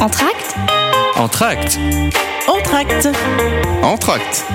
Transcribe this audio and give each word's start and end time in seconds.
Entracte 0.00 0.56
Entracte 1.14 1.78
Entracte 2.48 3.08
Entracte 3.82 4.46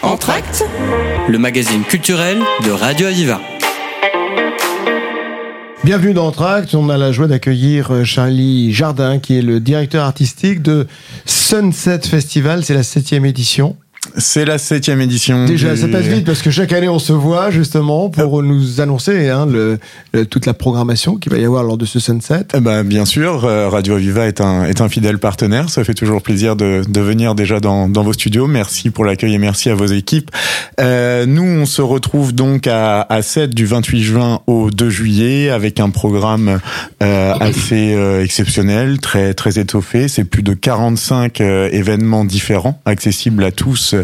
Entracte 0.00 0.64
Le 1.28 1.38
magazine 1.38 1.82
culturel 1.82 2.38
de 2.64 2.70
Radio 2.70 3.08
Aviva. 3.08 3.38
Bienvenue 5.84 6.14
dans 6.14 6.28
Entracte. 6.28 6.74
On 6.74 6.88
a 6.88 6.96
la 6.96 7.12
joie 7.12 7.26
d'accueillir 7.26 7.92
euh, 7.92 8.04
Charlie 8.04 8.72
Jardin, 8.72 9.18
qui 9.18 9.36
est 9.36 9.42
le 9.42 9.60
directeur 9.60 10.06
artistique 10.06 10.62
de 10.62 10.86
Sunset 11.26 12.00
Festival. 12.00 12.64
C'est 12.64 12.72
la 12.72 12.82
septième 12.82 13.26
édition. 13.26 13.76
C'est 14.16 14.44
la 14.44 14.58
septième 14.58 15.00
édition. 15.00 15.44
Déjà, 15.46 15.74
du- 15.74 15.80
ça 15.80 15.88
passe 15.88 16.04
vite 16.06 16.24
parce 16.26 16.42
que 16.42 16.50
chaque 16.50 16.72
année 16.72 16.88
on 16.88 16.98
se 16.98 17.12
voit 17.12 17.50
justement 17.50 18.08
pour 18.10 18.42
nous 18.42 18.80
annoncer 18.80 19.28
hein, 19.28 19.46
le, 19.46 19.78
le- 20.12 20.26
toute 20.26 20.46
la 20.46 20.54
programmation 20.54 21.16
qu'il 21.16 21.32
va 21.32 21.38
y 21.38 21.44
avoir 21.44 21.62
lors 21.64 21.78
de 21.78 21.84
ce 21.86 21.98
Sunset. 22.00 22.46
Eh 22.54 22.60
ben, 22.60 22.82
bien 22.84 23.04
sûr, 23.04 23.44
euh, 23.44 23.68
Radio 23.68 23.94
Aviva 23.94 24.26
est 24.26 24.40
un, 24.40 24.64
est 24.64 24.80
un 24.80 24.88
fidèle 24.88 25.18
partenaire. 25.18 25.68
Ça 25.70 25.84
fait 25.84 25.94
toujours 25.94 26.22
plaisir 26.22 26.56
de, 26.56 26.82
de 26.88 27.00
venir 27.00 27.34
déjà 27.34 27.60
dans, 27.60 27.88
dans 27.88 28.02
vos 28.02 28.12
studios. 28.12 28.46
Merci 28.46 28.90
pour 28.90 29.04
l'accueil 29.04 29.34
et 29.34 29.38
merci 29.38 29.70
à 29.70 29.74
vos 29.74 29.86
équipes. 29.86 30.30
Euh, 30.80 31.26
nous, 31.26 31.42
on 31.44 31.66
se 31.66 31.82
retrouve 31.82 32.32
donc 32.34 32.66
à, 32.66 33.02
à 33.02 33.22
7 33.22 33.54
du 33.54 33.66
28 33.66 34.02
juin 34.02 34.40
au 34.46 34.70
2 34.70 34.90
juillet 34.90 35.50
avec 35.50 35.80
un 35.80 35.90
programme 35.90 36.60
euh, 37.02 37.32
assez 37.40 37.94
euh, 37.94 38.22
exceptionnel, 38.24 38.98
très, 38.98 39.34
très 39.34 39.58
étoffé. 39.58 40.08
C'est 40.08 40.24
plus 40.24 40.42
de 40.42 40.54
45 40.54 41.40
euh, 41.40 41.68
événements 41.72 42.24
différents, 42.24 42.80
accessibles 42.84 43.44
à 43.44 43.50
tous 43.50 43.94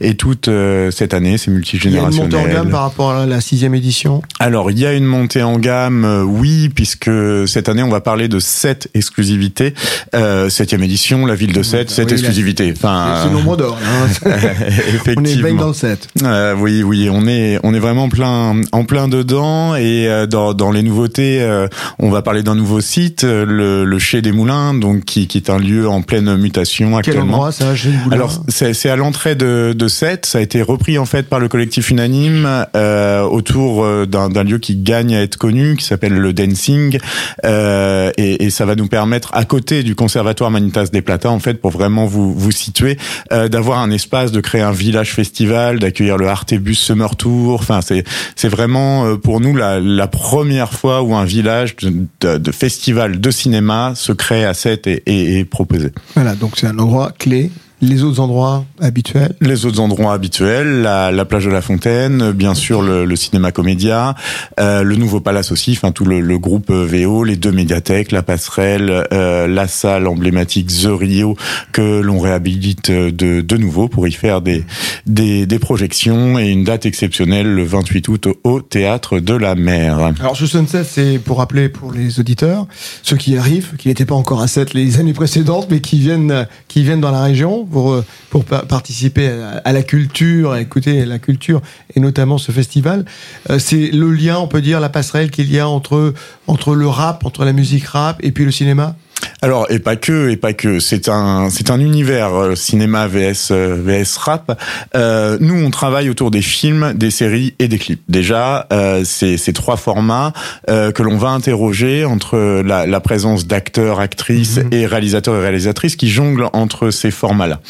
et 0.00 0.14
toutes 0.16 0.48
euh, 0.48 0.90
cette 0.90 1.14
année. 1.14 1.38
C'est 1.38 1.46
Il 1.46 1.48
y 1.48 1.50
a 1.50 1.52
une 1.52 1.54
multigénérationnel. 1.56 2.30
montée 2.32 2.36
en 2.36 2.52
gamme 2.52 2.70
par 2.70 2.82
rapport 2.82 3.10
à 3.12 3.26
la 3.26 3.40
sixième 3.40 3.74
édition? 3.74 4.22
Alors, 4.40 4.70
il 4.70 4.78
y 4.78 4.86
a 4.86 4.92
une 4.92 5.04
montée 5.04 5.42
en 5.42 5.58
gamme, 5.58 6.04
euh, 6.04 6.22
oui, 6.22 6.68
puisque 6.68 7.10
cette 7.46 7.68
année, 7.68 7.82
on 7.82 7.88
va 7.88 8.00
parler 8.00 8.28
de 8.28 8.38
sept 8.38 8.88
exclusivités. 8.94 9.74
Euh, 10.14 10.48
septième 10.48 10.82
édition, 10.82 11.26
la 11.26 11.34
ville 11.34 11.52
de 11.52 11.62
Sète, 11.62 11.90
sept 11.90 12.06
oui, 12.08 12.12
exclusivités. 12.14 12.72
Enfin, 12.76 13.20
C'est 13.22 13.28
le 13.28 13.34
nombre 13.34 13.56
d'or. 13.56 13.78
hein. 13.82 14.08
on 14.24 14.28
est 14.30 14.94
effectivement. 14.94 15.42
baigne 15.42 15.56
dans 15.58 15.68
le 15.68 15.74
7. 15.74 16.08
Euh, 16.22 16.54
oui, 16.58 16.82
oui, 16.82 17.08
on 17.10 17.26
est 17.26 17.58
on 17.62 17.74
est 17.74 17.78
vraiment 17.78 18.04
en 18.04 18.08
plein 18.08 18.60
en 18.72 18.84
plein 18.84 19.08
dedans 19.08 19.74
et 19.76 20.08
euh, 20.08 20.26
dans 20.26 20.54
dans 20.54 20.70
les 20.70 20.82
nouveautés, 20.82 21.40
euh, 21.42 21.68
on 21.98 22.10
va 22.10 22.22
parler 22.22 22.42
d'un 22.42 22.54
nouveau 22.54 22.80
site, 22.80 23.24
euh, 23.24 23.44
le 23.46 23.84
le 23.84 23.98
Chez 23.98 24.22
des 24.22 24.32
Moulins, 24.32 24.74
donc 24.74 25.04
qui 25.04 25.26
qui 25.26 25.38
est 25.38 25.50
un 25.50 25.58
lieu 25.58 25.88
en 25.88 26.02
pleine 26.02 26.36
mutation 26.36 26.90
Quel 26.90 26.98
actuellement. 26.98 27.34
endroit 27.34 27.52
ça. 27.52 27.72
Alors 28.10 28.32
c'est 28.48 28.88
à 28.90 28.96
l'entrée 28.96 29.34
de 29.34 29.45
de 29.74 29.88
Sète, 29.88 30.26
ça 30.26 30.38
a 30.38 30.40
été 30.40 30.62
repris 30.62 30.98
en 30.98 31.04
fait 31.06 31.28
par 31.28 31.40
le 31.40 31.48
collectif 31.48 31.90
unanime 31.90 32.66
euh, 32.74 33.22
autour 33.22 33.84
euh, 33.84 34.06
d'un 34.06 34.44
lieu 34.44 34.58
qui 34.58 34.76
gagne 34.76 35.14
à 35.14 35.22
être 35.22 35.36
connu, 35.36 35.76
qui 35.76 35.84
s'appelle 35.84 36.14
le 36.14 36.32
Dancing, 36.32 36.98
euh, 37.44 38.10
et, 38.16 38.44
et 38.44 38.50
ça 38.50 38.64
va 38.64 38.74
nous 38.74 38.88
permettre 38.88 39.30
à 39.32 39.44
côté 39.44 39.82
du 39.82 39.94
conservatoire 39.94 40.50
Manitas 40.50 40.86
des 40.92 41.02
Plata 41.02 41.30
en 41.30 41.38
fait 41.38 41.54
pour 41.54 41.70
vraiment 41.70 42.06
vous 42.06 42.34
vous 42.34 42.52
situer, 42.52 42.98
euh, 43.32 43.48
d'avoir 43.48 43.78
un 43.80 43.90
espace, 43.90 44.32
de 44.32 44.40
créer 44.40 44.62
un 44.62 44.72
village 44.72 45.12
festival, 45.12 45.78
d'accueillir 45.78 46.16
le 46.16 46.28
Artebus 46.28 46.74
Summer 46.74 47.16
Tour. 47.16 47.60
Enfin 47.60 47.80
c'est 47.82 48.04
c'est 48.34 48.48
vraiment 48.48 49.06
euh, 49.06 49.16
pour 49.16 49.40
nous 49.40 49.56
la 49.56 50.06
première 50.08 50.72
fois 50.72 51.02
où 51.02 51.14
un 51.14 51.24
village 51.24 51.76
de, 51.76 51.92
de, 52.20 52.38
de 52.38 52.52
festival 52.52 53.20
de 53.20 53.30
cinéma 53.30 53.92
se 53.94 54.12
crée 54.12 54.44
à 54.44 54.54
Sète 54.54 54.86
et, 54.86 55.02
et 55.06 55.38
est 55.40 55.44
proposé. 55.44 55.90
Voilà, 56.14 56.34
donc 56.34 56.52
c'est 56.56 56.66
un 56.66 56.78
endroit 56.78 57.12
clé. 57.18 57.50
Les 57.82 58.02
autres 58.02 58.20
endroits 58.20 58.64
habituels. 58.80 59.34
Les 59.42 59.66
autres 59.66 59.80
endroits 59.80 60.14
habituels, 60.14 60.80
la, 60.80 61.12
la 61.12 61.24
plage 61.26 61.44
de 61.44 61.50
la 61.50 61.60
Fontaine, 61.60 62.32
bien 62.32 62.54
sûr 62.54 62.80
le, 62.80 63.04
le 63.04 63.16
cinéma 63.16 63.52
comédia, 63.52 64.14
euh, 64.58 64.82
le 64.82 64.96
nouveau 64.96 65.20
palace 65.20 65.52
aussi, 65.52 65.72
enfin 65.72 65.92
tout 65.92 66.06
le, 66.06 66.20
le 66.20 66.38
groupe 66.38 66.70
VO, 66.70 67.22
les 67.22 67.36
deux 67.36 67.52
médiathèques, 67.52 68.12
la 68.12 68.22
passerelle, 68.22 69.06
euh, 69.12 69.46
la 69.46 69.68
salle 69.68 70.06
emblématique 70.06 70.68
The 70.68 70.88
Rio 70.88 71.36
que 71.72 72.00
l'on 72.00 72.18
réhabilite 72.18 72.90
de, 72.90 73.42
de 73.42 73.56
nouveau 73.58 73.88
pour 73.88 74.08
y 74.08 74.12
faire 74.12 74.40
des, 74.40 74.64
des, 75.04 75.44
des 75.44 75.58
projections 75.58 76.38
et 76.38 76.48
une 76.48 76.64
date 76.64 76.86
exceptionnelle 76.86 77.46
le 77.46 77.64
28 77.64 78.08
août 78.08 78.26
au, 78.26 78.36
au 78.44 78.60
théâtre 78.62 79.20
de 79.20 79.34
la 79.34 79.54
mer. 79.54 80.12
Alors 80.20 80.36
ce 80.36 80.46
sunset, 80.46 80.84
c'est 80.84 81.18
pour 81.18 81.38
rappeler 81.38 81.68
pour 81.68 81.92
les 81.92 82.20
auditeurs, 82.20 82.66
ceux 83.02 83.16
qui 83.18 83.36
arrivent, 83.36 83.76
qui 83.76 83.88
n'étaient 83.88 84.06
pas 84.06 84.14
encore 84.14 84.40
à 84.40 84.48
7 84.48 84.72
les 84.72 84.98
années 84.98 85.12
précédentes, 85.12 85.68
mais 85.70 85.80
qui 85.80 85.98
viennent, 85.98 86.46
qui 86.68 86.82
viennent 86.82 87.02
dans 87.02 87.10
la 87.10 87.22
région 87.22 87.65
pour 87.70 87.92
euh, 87.92 88.04
pour 88.30 88.44
pa- 88.44 88.64
participer 88.64 89.28
à, 89.28 89.60
à 89.64 89.72
la 89.72 89.82
culture, 89.82 90.52
à 90.52 90.60
écouter 90.60 91.04
la 91.04 91.18
culture 91.18 91.60
et 91.94 92.00
notamment 92.00 92.38
ce 92.38 92.52
festival. 92.52 93.04
Euh, 93.50 93.58
c'est 93.58 93.90
le 93.92 94.10
lien, 94.12 94.38
on 94.38 94.48
peut 94.48 94.62
dire, 94.62 94.80
la 94.80 94.88
passerelle 94.88 95.30
qu'il 95.30 95.50
y 95.52 95.58
a 95.58 95.68
entre 95.68 96.14
entre 96.46 96.74
le 96.74 96.86
rap, 96.86 97.24
entre 97.24 97.44
la 97.44 97.52
musique 97.52 97.86
rap 97.86 98.18
et 98.22 98.32
puis 98.32 98.44
le 98.44 98.52
cinéma? 98.52 98.96
Alors 99.42 99.66
et 99.70 99.78
pas 99.78 99.96
que 99.96 100.30
et 100.30 100.36
pas 100.36 100.54
que 100.54 100.80
c'est 100.80 101.08
un 101.08 101.50
c'est 101.50 101.70
un 101.70 101.78
univers 101.78 102.34
euh, 102.34 102.54
cinéma 102.54 103.06
vs 103.06 103.50
euh, 103.50 103.76
vs 103.78 104.16
rap. 104.18 104.60
Euh, 104.94 105.36
nous 105.40 105.54
on 105.54 105.70
travaille 105.70 106.08
autour 106.08 106.30
des 106.30 106.42
films, 106.42 106.94
des 106.94 107.10
séries 107.10 107.54
et 107.58 107.68
des 107.68 107.78
clips. 107.78 108.02
Déjà 108.08 108.66
euh, 108.72 109.02
c'est 109.04 109.36
ces 109.36 109.52
trois 109.52 109.76
formats 109.76 110.32
euh, 110.70 110.90
que 110.90 111.02
l'on 111.02 111.16
va 111.18 111.28
interroger 111.28 112.04
entre 112.04 112.62
la, 112.64 112.86
la 112.86 113.00
présence 113.00 113.46
d'acteurs, 113.46 114.00
actrices 114.00 114.58
et 114.70 114.86
réalisateurs 114.86 115.36
et 115.36 115.40
réalisatrices 115.40 115.96
qui 115.96 116.08
jonglent 116.08 116.48
entre 116.52 116.90
ces 116.90 117.10
formats-là. 117.10 117.60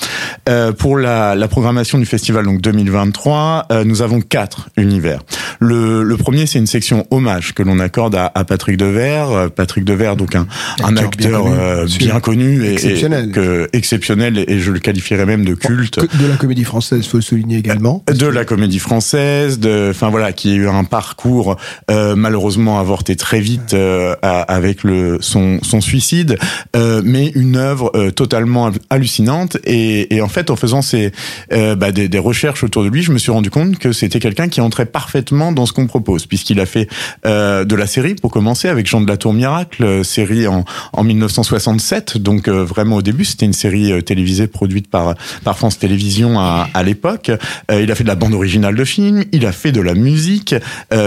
Euh, 0.48 0.72
pour 0.72 0.96
la, 0.96 1.34
la 1.34 1.48
programmation 1.48 1.98
du 1.98 2.06
festival 2.06 2.44
donc 2.44 2.60
2023, 2.60 3.66
euh, 3.72 3.84
nous 3.84 4.02
avons 4.02 4.20
quatre 4.20 4.68
univers. 4.76 5.20
Le, 5.58 6.04
le 6.04 6.16
premier 6.16 6.46
c'est 6.46 6.58
une 6.58 6.66
section 6.66 7.06
hommage 7.10 7.54
que 7.54 7.62
l'on 7.62 7.80
accorde 7.80 8.14
à, 8.14 8.30
à 8.34 8.44
Patrick 8.44 8.76
Devers. 8.76 9.50
Patrick 9.50 9.84
Devers 9.84 10.16
donc 10.16 10.34
un, 10.34 10.46
un 10.84 10.96
Acteur 10.96 11.35
connu, 11.42 11.56
euh, 11.58 11.86
bien 11.98 12.20
connu 12.20 12.64
et, 12.64 12.72
Exceptionnel. 12.72 13.28
et 13.28 13.32
que, 13.32 13.68
exceptionnel 13.72 14.44
et 14.48 14.58
je 14.58 14.70
le 14.72 14.78
qualifierais 14.78 15.26
même 15.26 15.44
de 15.44 15.54
culte. 15.54 16.00
De 16.00 16.26
la 16.26 16.36
comédie 16.36 16.64
française, 16.64 17.06
faut 17.06 17.18
le 17.18 17.22
souligner 17.22 17.58
également. 17.58 18.04
De 18.12 18.26
la 18.26 18.44
comédie 18.44 18.78
française, 18.78 19.58
de, 19.58 19.88
enfin 19.90 20.10
voilà, 20.10 20.32
qui 20.32 20.50
a 20.50 20.54
eu 20.54 20.68
un 20.68 20.84
parcours 20.84 21.56
euh, 21.90 22.14
malheureusement 22.16 22.78
avorté 22.80 23.16
très 23.16 23.40
vite 23.40 23.74
euh, 23.74 24.14
avec 24.22 24.84
le 24.84 25.18
son 25.20 25.58
son 25.62 25.80
suicide, 25.80 26.36
euh, 26.74 27.02
mais 27.04 27.28
une 27.34 27.56
œuvre 27.56 27.90
euh, 27.94 28.10
totalement 28.10 28.70
hallucinante. 28.90 29.56
Et, 29.64 30.14
et 30.14 30.20
en 30.22 30.28
fait, 30.28 30.50
en 30.50 30.56
faisant 30.56 30.82
ces 30.82 31.12
euh, 31.52 31.74
bah, 31.74 31.92
des, 31.92 32.08
des 32.08 32.18
recherches 32.18 32.64
autour 32.64 32.84
de 32.84 32.88
lui, 32.88 33.02
je 33.02 33.12
me 33.12 33.18
suis 33.18 33.30
rendu 33.32 33.50
compte 33.50 33.78
que 33.78 33.92
c'était 33.92 34.18
quelqu'un 34.20 34.48
qui 34.48 34.60
entrait 34.60 34.86
parfaitement 34.86 35.52
dans 35.52 35.66
ce 35.66 35.72
qu'on 35.72 35.86
propose, 35.86 36.26
puisqu'il 36.26 36.60
a 36.60 36.66
fait 36.66 36.88
euh, 37.26 37.64
de 37.64 37.74
la 37.74 37.86
série 37.86 38.14
pour 38.14 38.30
commencer 38.30 38.68
avec 38.68 38.86
Jean 38.86 39.00
de 39.00 39.08
la 39.08 39.16
Tour 39.16 39.32
Miracle, 39.34 39.82
euh, 39.84 40.02
série 40.04 40.46
en 40.46 40.64
en 40.92 41.04
1967, 41.26 42.18
donc 42.18 42.48
euh, 42.48 42.64
vraiment 42.64 42.96
au 42.96 43.02
début, 43.02 43.24
c'était 43.24 43.46
une 43.46 43.52
série 43.52 43.92
euh, 43.92 44.00
télévisée 44.00 44.46
produite 44.46 44.88
par 44.88 45.14
France 45.56 45.78
Télévisions 45.78 46.38
à, 46.38 46.68
à 46.72 46.82
l'époque. 46.82 47.30
Euh, 47.70 47.82
il 47.82 47.90
a 47.90 47.94
fait 47.94 48.04
de 48.04 48.08
la 48.08 48.14
bande 48.14 48.34
originale 48.34 48.74
de 48.74 48.84
film, 48.84 49.24
il 49.32 49.46
a 49.46 49.52
fait 49.52 49.72
de 49.72 49.80
la 49.80 49.94
musique, 49.94 50.54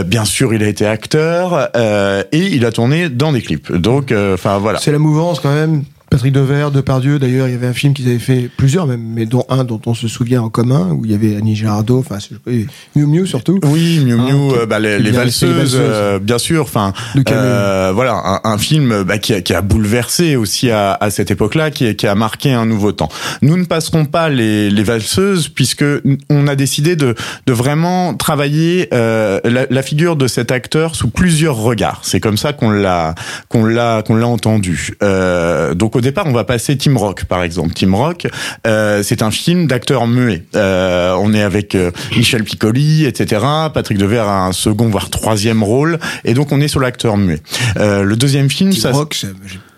bien 0.05 0.25
sûr, 0.25 0.53
il 0.53 0.63
a 0.63 0.67
été 0.67 0.85
acteur 0.85 1.69
et 2.31 2.47
il 2.47 2.65
a 2.65 2.71
tourné 2.71 3.09
dans 3.09 3.31
des 3.31 3.41
clips. 3.41 3.71
Donc, 3.71 4.11
enfin 4.11 4.57
voilà. 4.57 4.79
C'est 4.79 4.91
la 4.91 4.99
mouvance 4.99 5.39
quand 5.39 5.53
même? 5.53 5.83
Patrick 6.09 6.33
Devers, 6.33 6.71
Depardieu, 6.71 7.19
d'ailleurs, 7.19 7.47
il 7.47 7.51
y 7.51 7.55
avait 7.55 7.67
un 7.67 7.73
film 7.73 7.93
qu'ils 7.93 8.07
avaient 8.07 8.17
fait 8.19 8.49
plusieurs 8.57 8.87
même, 8.87 9.01
mais 9.13 9.25
dont 9.25 9.45
un 9.49 9.63
dont 9.63 9.79
on 9.85 9.93
se 9.93 10.07
souvient 10.07 10.41
en 10.41 10.49
commun, 10.49 10.89
où 10.91 11.05
il 11.05 11.11
y 11.11 11.13
avait 11.13 11.35
Annie 11.35 11.55
Girardot, 11.55 11.99
enfin, 11.99 12.17
Miu 12.95 13.05
Miu 13.05 13.27
surtout. 13.27 13.59
Oui, 13.63 13.99
Miu 14.03 14.15
Miu, 14.15 14.51
Ah, 14.53 14.61
euh, 14.61 14.65
bah, 14.65 14.79
les, 14.79 14.97
les 14.99 15.11
valseuses, 15.11 15.77
euh, 15.79 16.17
bien 16.19 16.37
sûr. 16.39 16.63
Enfin, 16.63 16.93
euh, 17.29 17.91
voilà, 17.93 18.13
un, 18.43 18.51
un 18.51 18.57
film 18.57 19.03
bah, 19.03 19.17
qui, 19.19 19.33
a, 19.33 19.41
qui 19.41 19.53
a 19.53 19.61
bouleversé 19.61 20.35
aussi 20.35 20.71
à, 20.71 20.93
à 20.99 21.09
cette 21.11 21.31
époque-là, 21.31 21.69
qui, 21.71 21.95
qui 21.95 22.07
a 22.07 22.15
marqué 22.15 22.51
un 22.51 22.65
nouveau 22.65 22.91
temps. 22.91 23.09
Nous 23.41 23.57
ne 23.57 23.65
passerons 23.65 24.05
pas 24.05 24.29
les, 24.29 24.69
les 24.71 24.83
valseuses 24.83 25.47
puisque 25.47 25.85
on 26.29 26.47
a 26.47 26.55
décidé 26.55 26.95
de, 26.95 27.13
de 27.45 27.53
vraiment 27.53 28.15
travailler 28.15 28.87
euh, 28.93 29.39
la, 29.43 29.65
la 29.69 29.81
figure 29.83 30.15
de 30.15 30.27
cet 30.27 30.51
acteur 30.51 30.95
sous 30.95 31.09
plusieurs 31.09 31.55
regards. 31.55 32.01
C'est 32.03 32.19
comme 32.19 32.37
ça 32.37 32.53
qu'on 32.53 32.71
l'a 32.71 33.13
qu'on 33.47 33.65
l'a 33.65 34.01
qu'on 34.01 34.15
l'a 34.15 34.27
entendu. 34.27 34.95
Euh, 35.03 35.73
donc 35.75 35.98
au 35.99 36.01
départ, 36.01 36.25
on 36.27 36.31
va 36.31 36.45
passer 36.45 36.77
Team 36.77 36.95
Rock, 36.95 37.25
par 37.25 37.43
exemple. 37.43 37.73
Team 37.73 37.93
Rock, 37.93 38.25
euh, 38.65 39.03
c'est 39.03 39.21
un 39.21 39.31
film 39.31 39.67
d'acteurs 39.67 40.07
muets. 40.07 40.45
Euh, 40.55 41.13
on 41.19 41.33
est 41.33 41.41
avec 41.41 41.75
euh, 41.75 41.91
Michel 42.15 42.45
Piccoli, 42.45 43.03
etc. 43.05 43.45
Patrick 43.73 43.97
Devers 43.97 44.27
a 44.27 44.45
un 44.45 44.53
second 44.53 44.87
voire 44.87 45.09
troisième 45.09 45.61
rôle, 45.61 45.99
et 46.23 46.33
donc 46.33 46.53
on 46.53 46.61
est 46.61 46.69
sur 46.69 46.79
l'acteur 46.79 47.17
muet. 47.17 47.41
Euh, 47.77 48.03
le 48.03 48.15
deuxième 48.15 48.49
film, 48.49 48.71
ça. 48.71 48.91
Rock, 48.91 49.25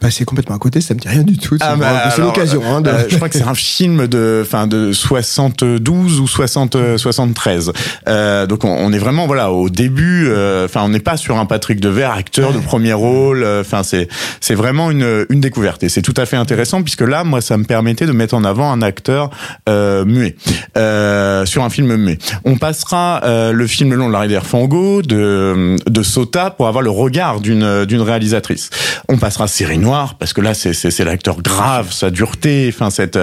passé 0.01 0.25
complètement 0.25 0.55
à 0.55 0.59
côté, 0.59 0.81
ça 0.81 0.93
me 0.93 0.99
dit 0.99 1.07
rien 1.07 1.23
du 1.23 1.37
tout. 1.37 1.55
Ah, 1.61 1.75
bah, 1.77 2.09
c'est 2.13 2.21
l'occasion. 2.21 2.61
Hein, 2.65 2.81
de- 2.81 2.89
euh, 2.89 3.03
je 3.07 3.15
crois 3.15 3.29
que 3.29 3.35
c'est 3.37 3.43
un 3.47 3.53
film 3.53 4.07
de, 4.07 4.41
enfin, 4.45 4.67
de 4.67 4.91
72 4.91 6.19
ou 6.19 6.27
60, 6.27 6.75
euh, 6.75 6.97
73. 6.97 7.71
Euh, 8.07 8.45
donc 8.47 8.65
on, 8.65 8.69
on 8.75 8.91
est 8.91 8.97
vraiment 8.97 9.27
voilà 9.27 9.51
au 9.51 9.69
début. 9.69 10.27
euh, 10.27 10.65
Enfin, 10.65 10.81
on 10.83 10.89
n'est 10.89 10.99
pas 10.99 11.17
sur 11.17 11.37
un 11.37 11.45
Patrick 11.45 11.79
Devers 11.79 12.11
acteur 12.11 12.51
de 12.53 12.59
premier 12.59 12.93
rôle. 12.93 13.43
euh, 13.43 13.61
Enfin, 13.61 13.83
c'est 13.83 14.07
c'est 14.39 14.55
vraiment 14.55 14.91
une 14.91 15.25
une 15.29 15.39
découverte 15.39 15.83
et 15.83 15.89
c'est 15.89 16.01
tout 16.01 16.13
à 16.17 16.25
fait 16.25 16.35
intéressant 16.37 16.81
puisque 16.81 17.01
là, 17.01 17.23
moi, 17.23 17.39
ça 17.41 17.57
me 17.57 17.63
permettait 17.63 18.05
de 18.07 18.11
mettre 18.11 18.33
en 18.33 18.43
avant 18.43 18.71
un 18.71 18.81
acteur 18.81 19.29
euh, 19.69 20.03
muet 20.05 20.35
euh, 20.77 21.45
sur 21.45 21.63
un 21.63 21.69
film 21.69 21.95
muet. 21.95 22.17
On 22.43 22.57
passera 22.57 23.21
euh, 23.23 23.51
le 23.51 23.67
film 23.67 23.91
Le 23.91 23.97
long 23.97 24.07
de 24.07 24.13
la 24.13 24.19
rivière 24.19 24.45
Fango 24.45 25.01
de 25.01 25.75
de 25.87 26.03
Sota 26.03 26.49
pour 26.49 26.67
avoir 26.67 26.81
le 26.81 26.89
regard 26.89 27.39
d'une 27.39 27.85
d'une 27.85 28.01
réalisatrice. 28.01 28.69
On 29.09 29.17
passera 29.17 29.47
Série 29.47 29.77
Parce 30.19 30.33
que 30.33 30.41
là, 30.41 30.53
c'est 30.53 31.03
l'acteur 31.03 31.41
grave, 31.41 31.91
sa 31.91 32.09
dureté, 32.09 32.71
enfin 32.73 32.89
cette 32.89 33.19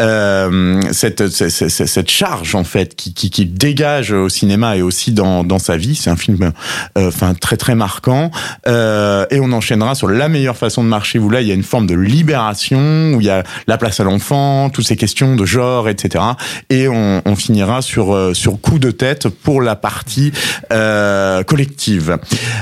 euh, 0.00 0.80
cette, 0.92 1.28
cette 1.28 1.68
cette 1.68 2.10
charge 2.10 2.54
en 2.54 2.64
fait 2.64 2.94
qui 2.94 3.14
qui, 3.14 3.30
qui 3.30 3.46
dégage 3.46 4.12
au 4.12 4.28
cinéma 4.28 4.76
et 4.76 4.82
aussi 4.82 5.12
dans 5.12 5.44
dans 5.44 5.58
sa 5.58 5.76
vie. 5.76 5.94
C'est 5.94 6.10
un 6.10 6.16
film 6.16 6.52
euh, 6.96 7.08
enfin 7.08 7.34
très 7.34 7.56
très 7.56 7.74
marquant. 7.74 8.30
Euh, 8.66 9.26
et 9.30 9.40
on 9.40 9.52
enchaînera 9.52 9.94
sur 9.94 10.08
la 10.08 10.28
meilleure 10.28 10.56
façon 10.56 10.82
de 10.82 10.88
marcher. 10.88 11.18
Où 11.18 11.30
là, 11.30 11.40
il 11.40 11.48
y 11.48 11.50
a 11.50 11.54
une 11.54 11.62
forme 11.62 11.86
de 11.86 11.94
libération 11.94 13.12
où 13.14 13.20
il 13.20 13.26
y 13.26 13.30
a 13.30 13.44
la 13.66 13.78
place 13.78 14.00
à 14.00 14.04
l'enfant, 14.04 14.70
toutes 14.70 14.86
ces 14.86 14.96
questions 14.96 15.36
de 15.36 15.44
genre, 15.44 15.88
etc. 15.88 16.24
Et 16.70 16.88
on, 16.88 17.22
on 17.24 17.36
finira 17.36 17.82
sur 17.82 18.14
euh, 18.14 18.34
sur 18.34 18.60
coup 18.60 18.78
de 18.78 18.90
tête 18.90 19.28
pour 19.28 19.62
la 19.62 19.76
partie 19.76 20.32
euh, 20.72 21.42
collective. 21.42 22.18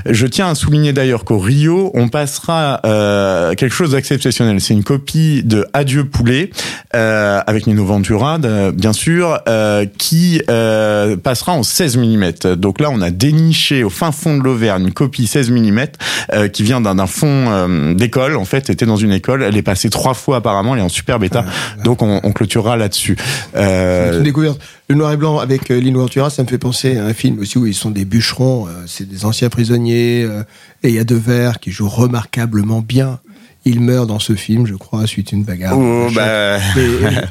Je 0.06 0.26
tiens 0.26 0.50
à 0.50 0.54
souligner 0.54 0.92
d'ailleurs 0.92 1.24
qu'au 1.24 1.38
Rio, 1.38 1.90
on 1.94 2.08
passera 2.08 2.80
euh, 2.84 3.45
quelque 3.54 3.74
chose 3.74 3.92
d'exceptionnel. 3.92 4.60
C'est 4.60 4.74
une 4.74 4.84
copie 4.84 5.42
de 5.42 5.66
Adieu 5.72 6.04
poulet 6.04 6.50
euh, 6.94 7.40
avec 7.46 7.66
Nino 7.66 7.84
Ventura, 7.84 8.38
de- 8.38 8.70
bien 8.70 8.92
sûr, 8.92 9.38
euh, 9.48 9.86
qui 9.98 10.42
euh, 10.50 11.16
passera 11.16 11.52
en 11.52 11.62
16 11.62 11.96
mm. 11.98 12.54
Donc 12.56 12.80
là, 12.80 12.88
on 12.90 13.00
a 13.00 13.10
déniché 13.10 13.84
au 13.84 13.90
fin 13.90 14.12
fond 14.12 14.36
de 14.38 14.42
l'Auvergne 14.42 14.84
une 14.86 14.92
copie 14.92 15.26
16 15.26 15.50
mm 15.50 15.86
euh, 16.32 16.48
qui 16.48 16.62
vient 16.62 16.80
d'un 16.80 17.06
fond 17.06 17.26
euh, 17.50 17.94
d'école. 17.94 18.36
En 18.36 18.44
fait, 18.44 18.70
était 18.70 18.86
dans 18.86 18.96
une 18.96 19.12
école. 19.12 19.42
Elle 19.42 19.56
est 19.56 19.62
passée 19.62 19.90
trois 19.90 20.14
fois 20.14 20.36
apparemment. 20.38 20.74
Elle 20.74 20.80
est 20.80 20.84
en 20.84 20.88
super 20.88 21.18
bêta. 21.18 21.44
Donc 21.84 22.02
on, 22.02 22.20
on 22.22 22.32
clôturera 22.32 22.76
là-dessus. 22.76 23.16
Euh, 23.56 24.18
une 24.18 24.24
découverte. 24.24 24.60
Le 24.88 24.94
noir 24.94 25.12
et 25.12 25.16
blanc 25.16 25.38
avec 25.38 25.70
euh, 25.70 25.80
Lino 25.80 26.00
Ventura, 26.00 26.30
ça 26.30 26.42
me 26.44 26.48
fait 26.48 26.58
penser 26.58 26.96
à 26.96 27.04
un 27.04 27.12
film 27.12 27.40
aussi 27.40 27.58
où 27.58 27.66
ils 27.66 27.74
sont 27.74 27.90
des 27.90 28.04
bûcherons, 28.04 28.68
euh, 28.68 28.70
c'est 28.86 29.08
des 29.08 29.24
anciens 29.24 29.48
prisonniers, 29.48 30.22
euh, 30.24 30.42
et 30.84 30.90
il 30.90 30.94
y 30.94 30.98
a 31.00 31.04
Devers 31.04 31.58
qui 31.58 31.72
joue 31.72 31.88
remarquablement 31.88 32.82
bien. 32.82 33.18
Il 33.68 33.80
meurt 33.80 34.06
dans 34.06 34.20
ce 34.20 34.34
film, 34.34 34.64
je 34.66 34.74
crois, 34.74 35.06
suite 35.08 35.32
à 35.32 35.36
une 35.36 35.42
bagarre. 35.42 35.76
oh, 35.76 36.06
bah, 36.14 36.58
Mais, 36.76 36.82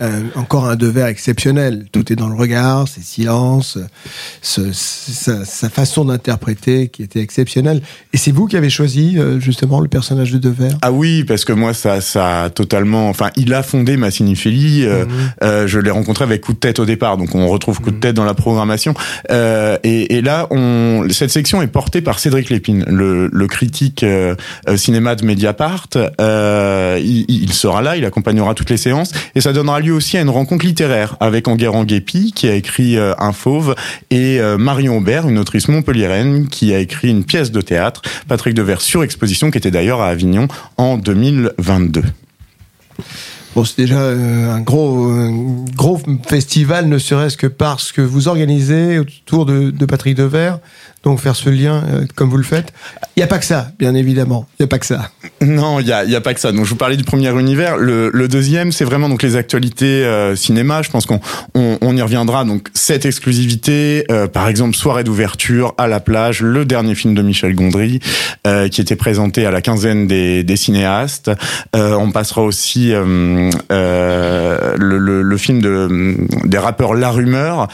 euh, 0.01 0.21
encore 0.35 0.65
un 0.65 0.75
Devers 0.75 1.07
exceptionnel. 1.07 1.85
Tout 1.93 2.11
est 2.11 2.17
dans 2.17 2.27
le 2.27 2.35
regard, 2.35 2.87
ses 2.89 2.99
silences, 3.01 3.77
ce- 4.41 4.71
sa, 4.73 5.45
sa 5.45 5.69
façon 5.69 6.03
d'interpréter 6.05 6.89
qui 6.89 7.03
était 7.03 7.21
exceptionnelle. 7.21 7.81
Et 8.13 8.17
c'est 8.17 8.31
vous 8.31 8.47
qui 8.47 8.57
avez 8.57 8.69
choisi 8.69 9.15
euh, 9.17 9.39
justement 9.39 9.79
le 9.79 9.87
personnage 9.87 10.31
de 10.33 10.37
Devers? 10.37 10.77
Ah 10.81 10.91
oui, 10.91 11.23
parce 11.23 11.45
que 11.45 11.53
moi, 11.53 11.73
ça, 11.73 12.01
ça 12.01 12.43
a 12.43 12.49
totalement. 12.49 13.07
Enfin, 13.09 13.29
il 13.37 13.53
a 13.53 13.63
fondé 13.63 13.95
ma 13.95 14.11
cinéphilie. 14.11 14.83
euh, 14.85 15.05
Mhm. 15.05 15.11
euh, 15.43 15.67
je 15.67 15.79
l'ai 15.79 15.91
rencontré 15.91 16.23
avec 16.25 16.41
Coup 16.41 16.51
de 16.53 16.57
tête 16.59 16.79
au 16.79 16.85
départ, 16.85 17.15
donc 17.17 17.33
on 17.33 17.47
retrouve 17.47 17.79
Coup 17.79 17.91
de 17.91 17.99
tête 17.99 18.15
dans 18.15 18.25
la 18.25 18.33
programmation. 18.33 18.93
Euh, 19.31 19.77
et, 19.83 20.17
et 20.17 20.21
là, 20.21 20.47
on, 20.51 21.07
cette 21.11 21.29
section 21.31 21.61
est 21.61 21.67
portée 21.67 22.01
par 22.01 22.19
Cédric 22.19 22.49
Lépine, 22.49 22.83
le, 22.89 23.29
le 23.31 23.47
critique 23.47 24.03
euh, 24.03 24.35
euh, 24.67 24.75
cinéma 24.75 25.15
de 25.15 25.25
Mediapart. 25.25 25.87
Euh, 26.25 26.99
il, 27.01 27.53
sera 27.53 27.81
là, 27.81 27.97
il 27.97 28.05
accompagnera 28.05 28.53
toutes 28.53 28.69
les 28.69 28.77
séances, 28.77 29.11
et 29.35 29.41
ça 29.41 29.53
donnera 29.53 29.79
lieu 29.79 29.93
aussi 29.93 30.17
à 30.17 30.21
une 30.21 30.29
rencontre 30.29 30.65
littéraire 30.65 31.15
avec 31.19 31.47
Enguerrand 31.47 31.83
Guépi, 31.83 32.33
qui 32.33 32.47
a 32.47 32.55
écrit 32.55 32.97
euh, 32.97 33.13
Un 33.19 33.31
fauve, 33.31 33.75
et 34.09 34.39
euh, 34.39 34.57
Marion 34.57 34.97
Aubert, 34.97 35.29
une 35.29 35.37
autrice 35.37 35.67
montpelliéraine, 35.67 36.47
qui 36.47 36.73
a 36.73 36.79
écrit 36.79 37.09
une 37.09 37.23
pièce 37.23 37.51
de 37.51 37.61
théâtre, 37.61 38.01
Patrick 38.27 38.55
Devers 38.55 38.81
sur 38.81 39.03
exposition, 39.03 39.51
qui 39.51 39.57
était 39.57 39.71
d'ailleurs 39.71 40.01
à 40.01 40.07
Avignon 40.07 40.47
en 40.77 40.97
2022. 40.97 42.03
Bon, 43.55 43.63
c'est 43.63 43.77
déjà 43.77 43.99
euh, 43.99 44.51
un 44.51 44.59
gros, 44.59 45.13
gros 45.75 46.01
festival, 46.27 46.89
ne 46.89 46.97
serait-ce 46.97 47.37
que 47.37 47.47
parce 47.47 47.93
que 47.93 48.01
vous 48.01 48.27
organisez 48.27 48.99
autour 48.99 49.45
de, 49.45 49.71
de 49.71 49.85
Patrick 49.85 50.15
Devers. 50.15 50.59
Donc 51.05 51.19
faire 51.19 51.35
ce 51.35 51.51
lien 51.51 51.83
euh, 51.87 52.05
comme 52.15 52.31
vous 52.31 52.37
le 52.37 52.43
faites. 52.43 52.73
Il 53.15 53.19
n'y 53.19 53.23
a 53.23 53.27
pas 53.27 53.37
que 53.37 53.45
ça, 53.45 53.67
bien 53.77 53.93
évidemment. 53.93 54.47
Il 54.59 54.63
n'y 54.63 54.65
a 54.65 54.67
pas 54.67 54.79
que 54.79 54.87
ça. 54.87 55.11
Non, 55.41 55.79
il 55.79 55.85
y 55.85 55.91
a, 55.93 56.21
pas 56.21 56.33
que 56.33 56.39
ça. 56.39 56.51
Donc 56.51 56.65
je 56.65 56.71
vous 56.71 56.75
parlais 56.75 56.97
du 56.97 57.03
premier 57.03 57.29
univers. 57.39 57.77
Le, 57.77 58.27
deuxième, 58.27 58.71
c'est 58.71 58.83
vraiment 58.85 59.07
donc 59.07 59.21
les 59.21 59.35
actualités 59.35 60.03
euh, 60.03 60.35
cinéma. 60.35 60.81
Je 60.81 60.89
pense 60.89 61.05
qu'on 61.05 61.19
on, 61.53 61.95
y 61.95 62.01
reviendra. 62.01 62.43
Donc 62.43 62.69
cette 62.73 63.05
exclusivité, 63.05 64.05
euh, 64.09 64.27
par 64.27 64.47
exemple 64.47 64.75
soirée 64.75 65.03
d'ouverture 65.03 65.75
à 65.77 65.87
la 65.87 65.99
plage, 65.99 66.41
le 66.41 66.65
dernier 66.65 66.95
film 66.95 67.13
de 67.13 67.21
Michel 67.21 67.53
Gondry 67.53 67.99
qui 68.71 68.81
était 68.81 68.95
présenté 68.95 69.45
à 69.45 69.51
la 69.51 69.61
quinzaine 69.61 70.07
des, 70.07 70.55
cinéastes. 70.55 71.31
On 71.73 72.11
passera 72.11 72.41
aussi 72.41 72.91
le, 72.91 73.49
le, 74.77 75.37
film 75.37 75.61
de 75.61 76.17
des 76.45 76.57
rappeurs 76.57 76.93
La 76.93 77.09
Rumeur 77.09 77.67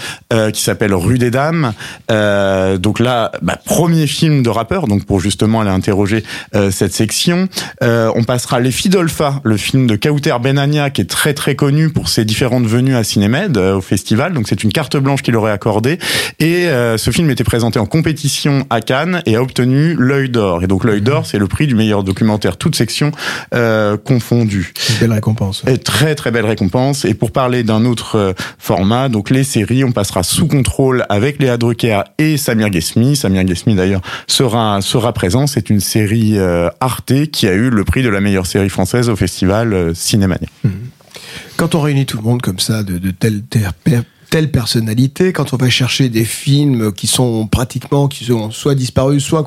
qui 0.54 0.62
s'appelle 0.62 0.94
Rue 0.94 1.18
des 1.18 1.32
Dames. 1.32 1.74
Donc 2.10 3.00
là, 3.00 3.21
bah, 3.42 3.60
premier 3.64 4.08
film 4.08 4.44
de 4.44 4.50
rappeur. 4.50 4.88
Donc 4.88 5.06
pour 5.06 5.20
justement 5.20 5.62
aller 5.62 5.70
interroger 5.70 6.24
euh, 6.56 6.72
cette 6.72 6.94
section. 6.94 7.48
Euh, 7.84 8.12
on 8.16 8.24
passera 8.24 8.60
Les 8.60 8.72
Fidolfa, 8.72 9.42
le 9.44 9.58
film 9.58 9.88
de 9.88 9.96
Kauter 9.96 10.36
Benania, 10.42 10.90
qui 10.90 11.02
est 11.02 11.10
très 11.10 11.34
très 11.34 11.56
connu 11.56 11.90
pour 11.90 12.10
ses 12.10 12.26
différentes 12.26 12.66
venues 12.66 12.96
à 12.96 13.04
Cinémed 13.04 13.58
euh, 13.58 13.78
au 13.78 13.82
festival. 13.82 14.34
Donc 14.34 14.48
c'est 14.48 14.64
une 14.64 14.72
carte 14.72 14.98
blanche 14.98 15.22
qu'il 15.22 15.36
aurait 15.36 15.52
accordée. 15.52 16.00
Et 16.40 16.68
euh, 16.68 16.98
ce 16.98 17.12
film 17.12 17.30
était 17.30 17.44
présenté 17.44 17.80
en 17.80 17.86
compétition 17.86 18.66
à 18.70 18.82
Cannes 18.82 19.22
et 19.26 19.36
a 19.36 19.42
obtenu 19.42 19.96
l'œil 19.98 20.30
d'or. 20.30 20.64
Et 20.64 20.68
donc 20.68 20.84
l'œil 20.84 21.02
d'or, 21.02 21.26
c'est 21.26 21.38
le 21.38 21.48
prix 21.48 21.68
du 21.68 21.76
meilleur 21.76 22.04
documentaire, 22.04 22.58
toute 22.58 22.76
section 22.76 23.12
euh, 23.54 23.98
confondue. 23.98 24.74
Une 24.90 24.96
belle 24.96 25.14
récompense. 25.14 25.64
Et 25.68 25.78
très 25.78 26.16
très 26.16 26.32
belle 26.32 26.46
récompense. 26.46 27.06
Et 27.06 27.14
pour 27.14 27.32
parler 27.32 27.64
d'un 27.64 27.86
autre 27.86 28.18
euh, 28.18 28.34
format, 28.58 29.10
donc 29.10 29.30
les 29.30 29.44
séries, 29.44 29.84
on 29.84 29.92
passera 29.92 30.24
sous 30.24 30.48
contrôle 30.48 31.06
avec 31.10 31.40
Léa 31.40 31.58
Drucker 31.58 32.02
et 32.18 32.38
Samir 32.38 32.70
Ghesmi. 32.70 33.11
Samir 33.16 33.44
Ghesmi 33.44 33.76
d'ailleurs 33.76 34.02
sera 34.28 34.82
sera 34.82 35.14
présent. 35.14 35.48
C'est 35.48 35.70
une 35.70 35.80
série 35.80 36.38
euh, 36.38 36.70
Arte 36.80 37.28
qui 37.32 37.48
a 37.48 37.54
eu 37.54 37.70
le 37.70 37.84
prix 37.84 38.04
de 38.04 38.10
la 38.10 38.22
meilleure 38.22 38.46
série 38.46 38.70
française 38.70 39.10
au 39.10 39.16
festival 39.16 39.74
euh, 39.74 39.94
Cinémania. 39.94 40.48
Quand 41.58 41.76
on 41.76 41.82
réunit 41.82 42.06
tout 42.06 42.18
le 42.18 42.24
monde 42.24 42.42
comme 42.42 42.60
ça, 42.60 42.84
de, 42.84 42.98
de 42.98 43.12
telle, 43.12 43.44
telle, 43.44 43.72
telle 44.30 44.52
personnalité, 44.52 45.34
quand 45.34 45.54
on 45.54 45.58
va 45.58 45.70
chercher 45.70 46.10
des 46.10 46.26
films 46.26 46.92
qui 46.92 47.08
sont 47.08 47.48
pratiquement, 47.48 48.08
qui 48.08 48.26
sont 48.26 48.52
soit 48.52 48.76
disparus, 48.76 49.24
soit 49.24 49.46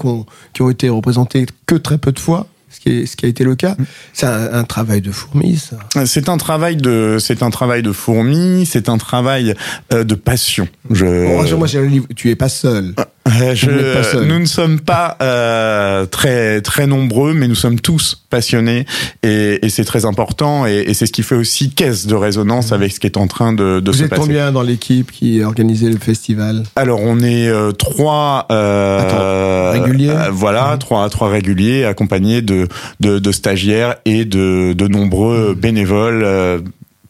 qui 0.53 0.63
ont 0.63 0.71
été 0.71 0.89
représentés 0.89 1.47
que 1.67 1.75
très 1.75 1.99
peu 1.99 2.13
de 2.13 2.19
fois, 2.21 2.47
ce 2.75 2.81
qui, 2.81 2.89
est, 2.91 3.07
ce 3.07 3.17
qui 3.17 3.25
a 3.25 3.29
été 3.29 3.45
le 3.45 3.55
cas, 3.55 3.77
c'est 4.13 4.27
un, 4.27 4.53
un 4.53 4.65
travail 4.65 5.01
de 5.01 5.13
fourmi, 5.13 5.57
ça. 5.57 5.79
C'est 6.07 6.29
un 6.29 6.37
travail 6.37 6.77
de 6.77 7.19
c'est 7.21 7.43
un 7.43 7.51
travail 7.51 7.83
de 7.83 7.93
fourmi. 7.93 8.67
C'est 8.67 8.89
un 8.89 8.99
travail 8.99 9.55
euh, 9.93 10.03
de 10.05 10.15
passion. 10.15 10.67
Je 10.91 11.07
Bon, 11.07 11.39
rassure-moi, 11.39 11.67
j'ai 11.67 11.79
le 11.79 11.87
livre, 11.87 12.07
tu 12.17 12.31
es 12.31 12.37
pas 12.37 12.49
seul. 12.49 12.95
Euh, 13.27 13.55
je- 13.55 14.19
Vous 14.19 14.25
nous 14.27 14.39
ne 14.39 14.45
sommes 14.45 14.81
pas 14.81 15.17
euh, 15.23 16.05
très 16.05 16.61
très 16.61 16.87
nombreux, 16.87 17.33
mais 17.33 17.49
nous 17.49 17.55
sommes 17.55 17.81
tous 17.81 18.23
passionnés 18.29 18.85
et, 19.23 19.65
et 19.65 19.69
c'est 19.71 19.85
très 19.85 20.05
important 20.05 20.67
et, 20.67 20.85
et 20.87 20.93
c'est 20.93 21.07
ce 21.07 21.13
qui 21.13 21.23
fait 21.23 21.35
aussi 21.35 21.71
caisse 21.71 22.07
de 22.07 22.15
résonance 22.15 22.73
avec 22.73 22.93
ce 22.93 23.01
qui 23.01 23.07
est 23.07 23.17
en 23.17 23.27
train 23.27 23.55
de, 23.55 23.81
de 23.81 23.91
Vous 23.91 23.97
se 23.97 24.03
êtes 24.05 24.11
passer. 24.11 24.21
combien 24.23 24.53
dans 24.53 24.61
l'équipe 24.63 25.11
qui 25.11 25.41
a 25.43 25.47
organisé 25.47 25.89
le 25.89 25.97
festival? 25.99 26.65
Alors 26.77 27.01
on 27.01 27.19
est 27.21 27.49
euh, 27.49 27.73
trois 27.73 28.47
euh, 28.53 29.73
Attends, 29.73 29.81
réguliers? 29.85 30.11
euh, 30.11 30.31
voilà 30.31 30.73
Mhm. 30.73 30.79
trois 30.81 31.09
trois 31.09 31.31
réguliers 31.31 31.85
accompagnés 31.85 32.43
de 32.43 32.69
de, 33.01 33.19
de 33.19 33.33
stagiaires 33.33 33.97
et 34.05 34.27
de 34.27 34.75
de 34.75 34.87
nombreux 34.87 35.55
bénévoles, 35.55 36.23
euh, 36.25 36.59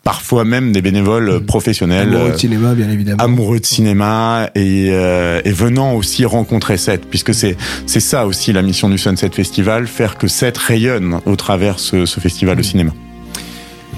parfois 0.04 0.44
même 0.44 0.72
des 0.72 0.82
bénévoles 0.82 1.28
euh, 1.28 1.40
professionnels. 1.40 2.08
Mhm. 2.08 2.14
Amoureux 2.14 2.28
euh, 2.28 2.32
de 2.34 2.38
cinéma, 2.38 2.74
bien 2.74 2.90
évidemment. 2.90 3.24
amoureux 3.24 3.60
de 3.60 3.66
cinéma 3.66 4.50
et, 4.54 4.90
euh, 4.92 5.40
et 5.44 5.52
venant 5.52 5.94
aussi 5.94 6.24
rencontrer 6.24 6.76
Seth, 6.76 7.06
puisque 7.08 7.34
c'est 7.34 7.56
c'est 7.86 8.00
ça 8.00 8.26
aussi 8.26 8.52
la 8.52 8.62
mission 8.62 8.88
du 8.88 8.98
Sunset 8.98 9.30
Festival, 9.30 9.86
faire 9.86 10.16
que 10.16 10.28
Seth 10.28 10.58
rayonne 10.58 11.20
au 11.26 11.36
travers 11.36 11.80
ce, 11.80 12.06
ce 12.06 12.20
festival 12.20 12.56
de 12.56 12.62
cinéma. 12.62 12.92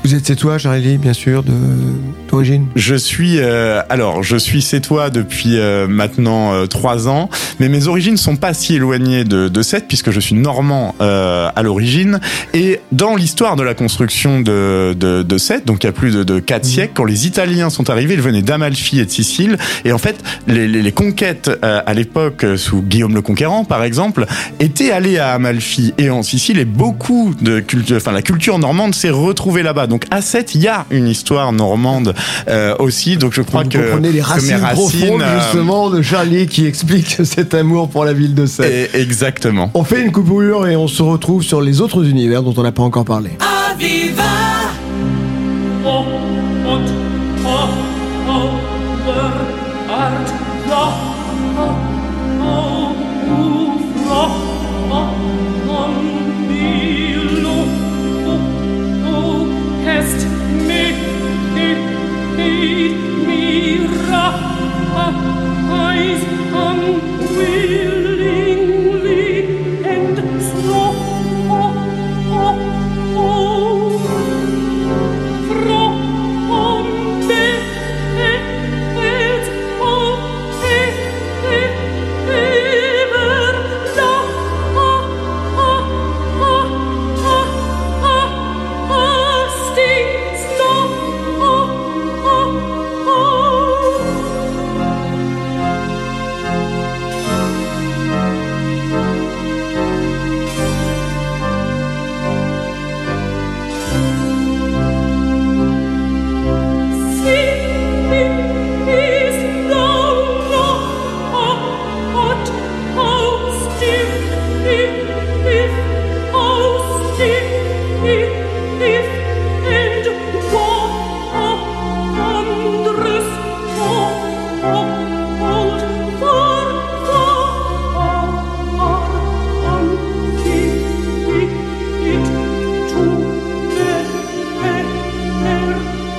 Vous 0.07 0.15
êtes 0.15 0.25
c'est 0.25 0.37
toi, 0.37 0.57
Charlie, 0.57 0.99
bien 0.99 1.13
sûr, 1.13 1.43
d'origine. 2.31 2.67
Je 2.77 2.95
suis 2.95 3.39
euh, 3.39 3.83
alors 3.89 4.23
je 4.23 4.37
suis 4.37 4.63
sétois 4.63 5.11
depuis 5.11 5.59
euh, 5.59 5.89
maintenant 5.89 6.53
euh, 6.53 6.67
trois 6.67 7.09
ans, 7.09 7.29
mais 7.59 7.69
mes 7.69 7.89
origines 7.89 8.17
sont 8.17 8.37
pas 8.37 8.55
si 8.55 8.77
éloignées 8.77 9.25
de, 9.25 9.49
de 9.49 9.63
Sète 9.63 9.87
puisque 9.89 10.13
je 10.13 10.21
suis 10.21 10.37
normand 10.37 10.95
euh, 11.01 11.49
à 11.57 11.63
l'origine 11.65 12.21
et 12.55 12.79
dans 12.93 13.17
l'histoire 13.17 13.57
de 13.57 13.65
la 13.65 13.75
construction 13.75 14.41
de 14.41 14.95
de, 14.97 15.25
donc 15.65 15.83
il 15.83 15.87
y 15.87 15.89
a 15.89 15.93
plus 15.93 16.13
de, 16.13 16.23
de 16.23 16.39
quatre 16.39 16.67
siècles, 16.67 16.93
quand 16.95 17.05
les 17.05 17.27
Italiens 17.27 17.69
sont 17.69 17.91
arrivés, 17.91 18.15
ils 18.15 18.21
venaient 18.21 18.43
d'Amalfi 18.43 19.01
et 19.01 19.07
de 19.07 19.11
Sicile 19.11 19.59
et 19.85 19.91
en 19.93 19.99
fait 19.99 20.23
les, 20.47 20.69
les, 20.69 20.83
les 20.83 20.93
conquêtes 20.93 21.51
euh, 21.65 21.81
à 21.85 21.95
l'époque 21.95 22.47
sous 22.57 22.81
Guillaume 22.81 23.15
le 23.15 23.23
Conquérant 23.23 23.65
par 23.65 23.83
exemple 23.83 24.27
étaient 24.61 24.93
allées 24.93 25.19
à 25.19 25.33
Amalfi 25.33 25.95
et 25.99 26.11
en 26.11 26.23
Sicile 26.23 26.61
et 26.61 26.65
beaucoup 26.65 27.35
de 27.41 27.59
culture, 27.59 27.97
enfin 27.97 28.13
la 28.13 28.23
culture 28.23 28.59
normande 28.61 28.95
s'est 28.95 29.11
retrouvée 29.11 29.65
là-bas. 29.65 29.89
Donc 29.97 30.05
à 30.11 30.21
Sète, 30.21 30.55
il 30.55 30.61
y 30.61 30.69
a 30.69 30.85
une 30.91 31.09
histoire 31.09 31.55
normande 31.55 32.15
euh, 32.49 32.75
aussi. 32.79 33.17
Donc 33.17 33.33
je 33.33 33.41
crois 33.41 33.63
Vous 33.63 33.71
que 33.71 33.79
comprenez 33.79 34.13
les 34.13 34.21
racines, 34.21 34.61
profondes, 34.73 35.23
euh, 35.23 35.41
justement, 35.41 35.89
de 35.89 36.03
Charlie 36.03 36.47
qui 36.49 36.67
explique 36.67 37.17
cet 37.25 37.55
amour 37.55 37.89
pour 37.89 38.05
la 38.05 38.13
ville 38.13 38.35
de 38.35 38.45
Sète. 38.45 38.95
exactement. 38.95 39.71
On 39.73 39.85
fait 39.85 40.03
une 40.03 40.13
coupure 40.13 40.67
et 40.67 40.77
on 40.77 40.87
se 40.87 41.03
retrouve 41.03 41.43
sur 41.43 41.63
les 41.63 41.81
autres 41.81 42.07
univers 42.07 42.43
dont 42.43 42.53
on 42.59 42.63
n'a 42.63 42.73
pas 42.73 42.83
encore 42.83 43.07
parlé. 43.07 43.31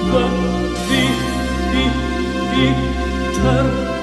But 0.10 0.32
beep, 0.88 1.94
beep, 2.54 3.36
turn. 3.36 3.97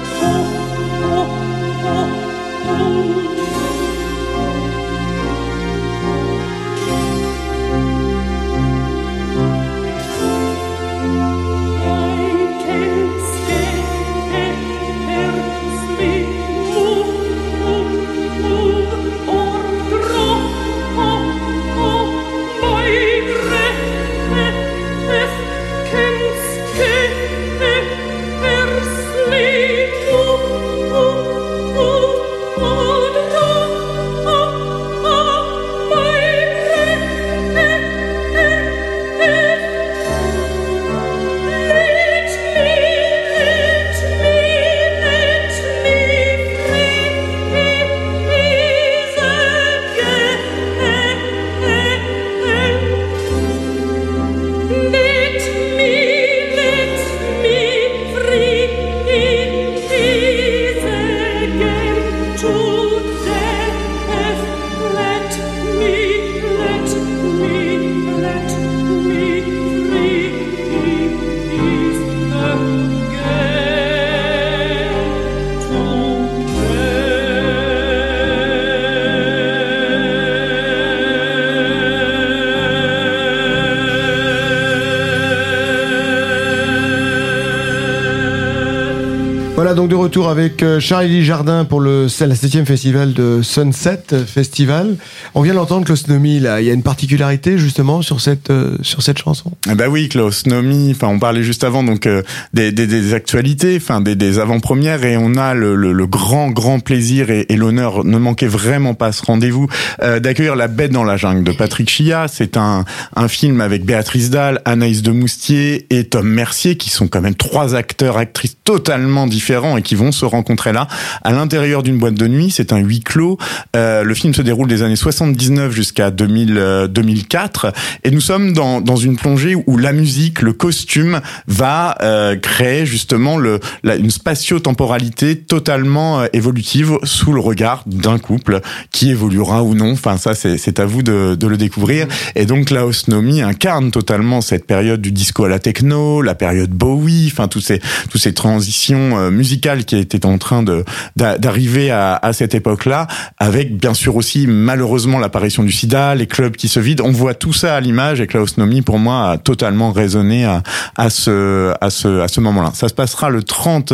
Avec 89.57 89.77
donc 89.77 89.89
de 89.89 89.95
retour 89.95 90.29
avec 90.29 90.61
euh, 90.63 90.79
Charlie 90.81 91.23
Jardin 91.23 91.63
pour 91.63 91.79
le, 91.79 92.07
la 92.19 92.35
7 92.35 92.65
festival 92.65 93.13
de 93.13 93.39
Sunset 93.41 94.03
Festival. 94.27 94.97
On 95.33 95.41
vient 95.41 95.53
d'entendre 95.53 95.85
Klaus 95.85 96.07
Nomi, 96.07 96.39
là. 96.39 96.61
Il 96.61 96.67
y 96.67 96.69
a 96.69 96.73
une 96.73 96.83
particularité, 96.83 97.57
justement, 97.57 98.01
sur 98.01 98.19
cette, 98.21 98.51
euh, 98.51 98.77
sur 98.81 99.01
cette 99.01 99.17
chanson? 99.17 99.51
Ah 99.67 99.75
bah 99.75 99.85
oui, 99.89 100.09
Klaus 100.09 100.45
Nomi. 100.45 100.91
Enfin, 100.91 101.07
on 101.07 101.19
parlait 101.19 101.41
juste 101.41 101.63
avant, 101.63 101.83
donc, 101.83 102.05
euh, 102.05 102.21
des, 102.53 102.73
des, 102.73 102.85
des, 102.85 103.13
actualités, 103.13 103.77
enfin, 103.77 104.01
des, 104.01 104.15
des 104.15 104.39
avant-premières 104.39 105.03
et 105.03 105.17
on 105.17 105.35
a 105.35 105.53
le, 105.53 105.75
le, 105.75 106.07
grand, 106.07 106.51
grand 106.51 106.79
plaisir 106.79 107.29
et, 107.31 107.45
et 107.49 107.55
l'honneur, 107.55 108.03
ne 108.03 108.17
manquez 108.17 108.47
vraiment 108.47 108.93
pas 108.93 109.13
ce 109.13 109.23
rendez-vous, 109.25 109.67
d'accueillir 109.99 110.55
La 110.55 110.67
Bête 110.67 110.91
dans 110.91 111.03
la 111.03 111.17
jungle 111.17 111.43
de 111.43 111.51
Patrick 111.51 111.89
Chia. 111.89 112.27
C'est 112.27 112.57
un, 112.57 112.83
un 113.15 113.27
film 113.27 113.61
avec 113.61 113.85
Béatrice 113.85 114.29
Dalle, 114.29 114.61
Anaïs 114.65 115.01
de 115.01 115.11
Moustier 115.11 115.87
et 115.89 116.03
Tom 116.03 116.27
Mercier, 116.27 116.75
qui 116.75 116.89
sont 116.89 117.07
quand 117.07 117.21
même 117.21 117.35
trois 117.35 117.73
acteurs, 117.73 118.17
actrices 118.17 118.57
totalement 118.63 119.25
différents 119.27 119.44
et 119.77 119.81
qui 119.81 119.95
vont 119.95 120.11
se 120.11 120.25
rencontrer 120.25 120.73
là 120.73 120.87
à 121.23 121.31
l'intérieur 121.31 121.83
d'une 121.83 121.99
boîte 121.99 122.15
de 122.15 122.27
nuit. 122.27 122.49
C'est 122.49 122.73
un 122.73 122.79
huis 122.79 123.01
clos. 123.01 123.37
Euh, 123.75 124.03
le 124.03 124.13
film 124.13 124.33
se 124.33 124.41
déroule 124.41 124.67
des 124.67 124.81
années 124.81 124.95
79 124.95 125.71
jusqu'à 125.71 126.09
2000, 126.09 126.87
2004 126.89 127.65
euh, 127.65 127.71
et 128.03 128.11
nous 128.11 128.21
sommes 128.21 128.53
dans, 128.53 128.81
dans 128.81 128.95
une 128.95 129.17
plongée 129.17 129.55
où 129.67 129.77
la 129.77 129.93
musique, 129.93 130.41
le 130.41 130.53
costume 130.53 131.21
va 131.47 131.95
euh, 132.01 132.35
créer 132.35 132.85
justement 132.85 133.37
le, 133.37 133.59
la, 133.83 133.95
une 133.95 134.09
spatio-temporalité 134.09 135.37
totalement 135.37 136.23
évolutive 136.33 136.97
sous 137.03 137.31
le 137.31 137.39
regard 137.39 137.83
d'un 137.85 138.17
couple 138.17 138.61
qui 138.91 139.11
évoluera 139.11 139.63
ou 139.63 139.75
non. 139.75 139.91
Enfin 139.91 140.17
ça 140.17 140.33
c'est 140.33 140.79
à 140.79 140.85
vous 140.85 141.03
de, 141.03 141.35
de 141.35 141.47
le 141.47 141.57
découvrir. 141.57 142.07
Et 142.35 142.45
donc 142.45 142.71
la 142.71 142.85
Osnomi 142.85 143.41
incarne 143.41 143.91
totalement 143.91 144.41
cette 144.41 144.65
période 144.65 145.01
du 145.01 145.11
disco 145.11 145.45
à 145.45 145.49
la 145.49 145.59
techno, 145.59 146.21
la 146.21 146.35
période 146.35 146.71
Bowie, 146.71 147.29
enfin 147.31 147.47
tous 147.47 147.61
ces 147.61 147.79
tous 148.09 148.17
ces 148.17 148.33
transitions 148.33 149.31
musicales 149.35 149.85
qui 149.85 149.97
était 149.97 150.25
en 150.25 150.37
train 150.37 150.63
de 150.63 150.83
d'arriver 151.15 151.91
à, 151.91 152.15
à, 152.15 152.33
cette 152.33 152.55
époque-là, 152.55 153.07
avec 153.37 153.77
bien 153.77 153.93
sûr 153.93 154.15
aussi 154.15 154.47
malheureusement 154.47 155.19
l'apparition 155.19 155.63
du 155.63 155.71
SIDA, 155.71 156.15
les 156.15 156.27
clubs 156.27 156.55
qui 156.55 156.67
se 156.67 156.79
vident. 156.79 157.03
On 157.05 157.11
voit 157.11 157.33
tout 157.33 157.53
ça 157.53 157.75
à 157.75 157.79
l'image 157.79 158.21
et 158.21 158.27
Klaus 158.27 158.57
Nomi 158.57 158.81
pour 158.81 158.99
moi 158.99 159.31
a 159.31 159.37
totalement 159.37 159.91
résonné 159.91 160.45
à, 160.45 160.63
à 160.97 161.09
ce 161.09 161.73
à 161.81 161.89
ce 161.89 162.21
à 162.21 162.27
ce 162.27 162.39
moment-là. 162.41 162.71
Ça 162.73 162.89
se 162.89 162.93
passera 162.93 163.29
le 163.29 163.43
30 163.43 163.93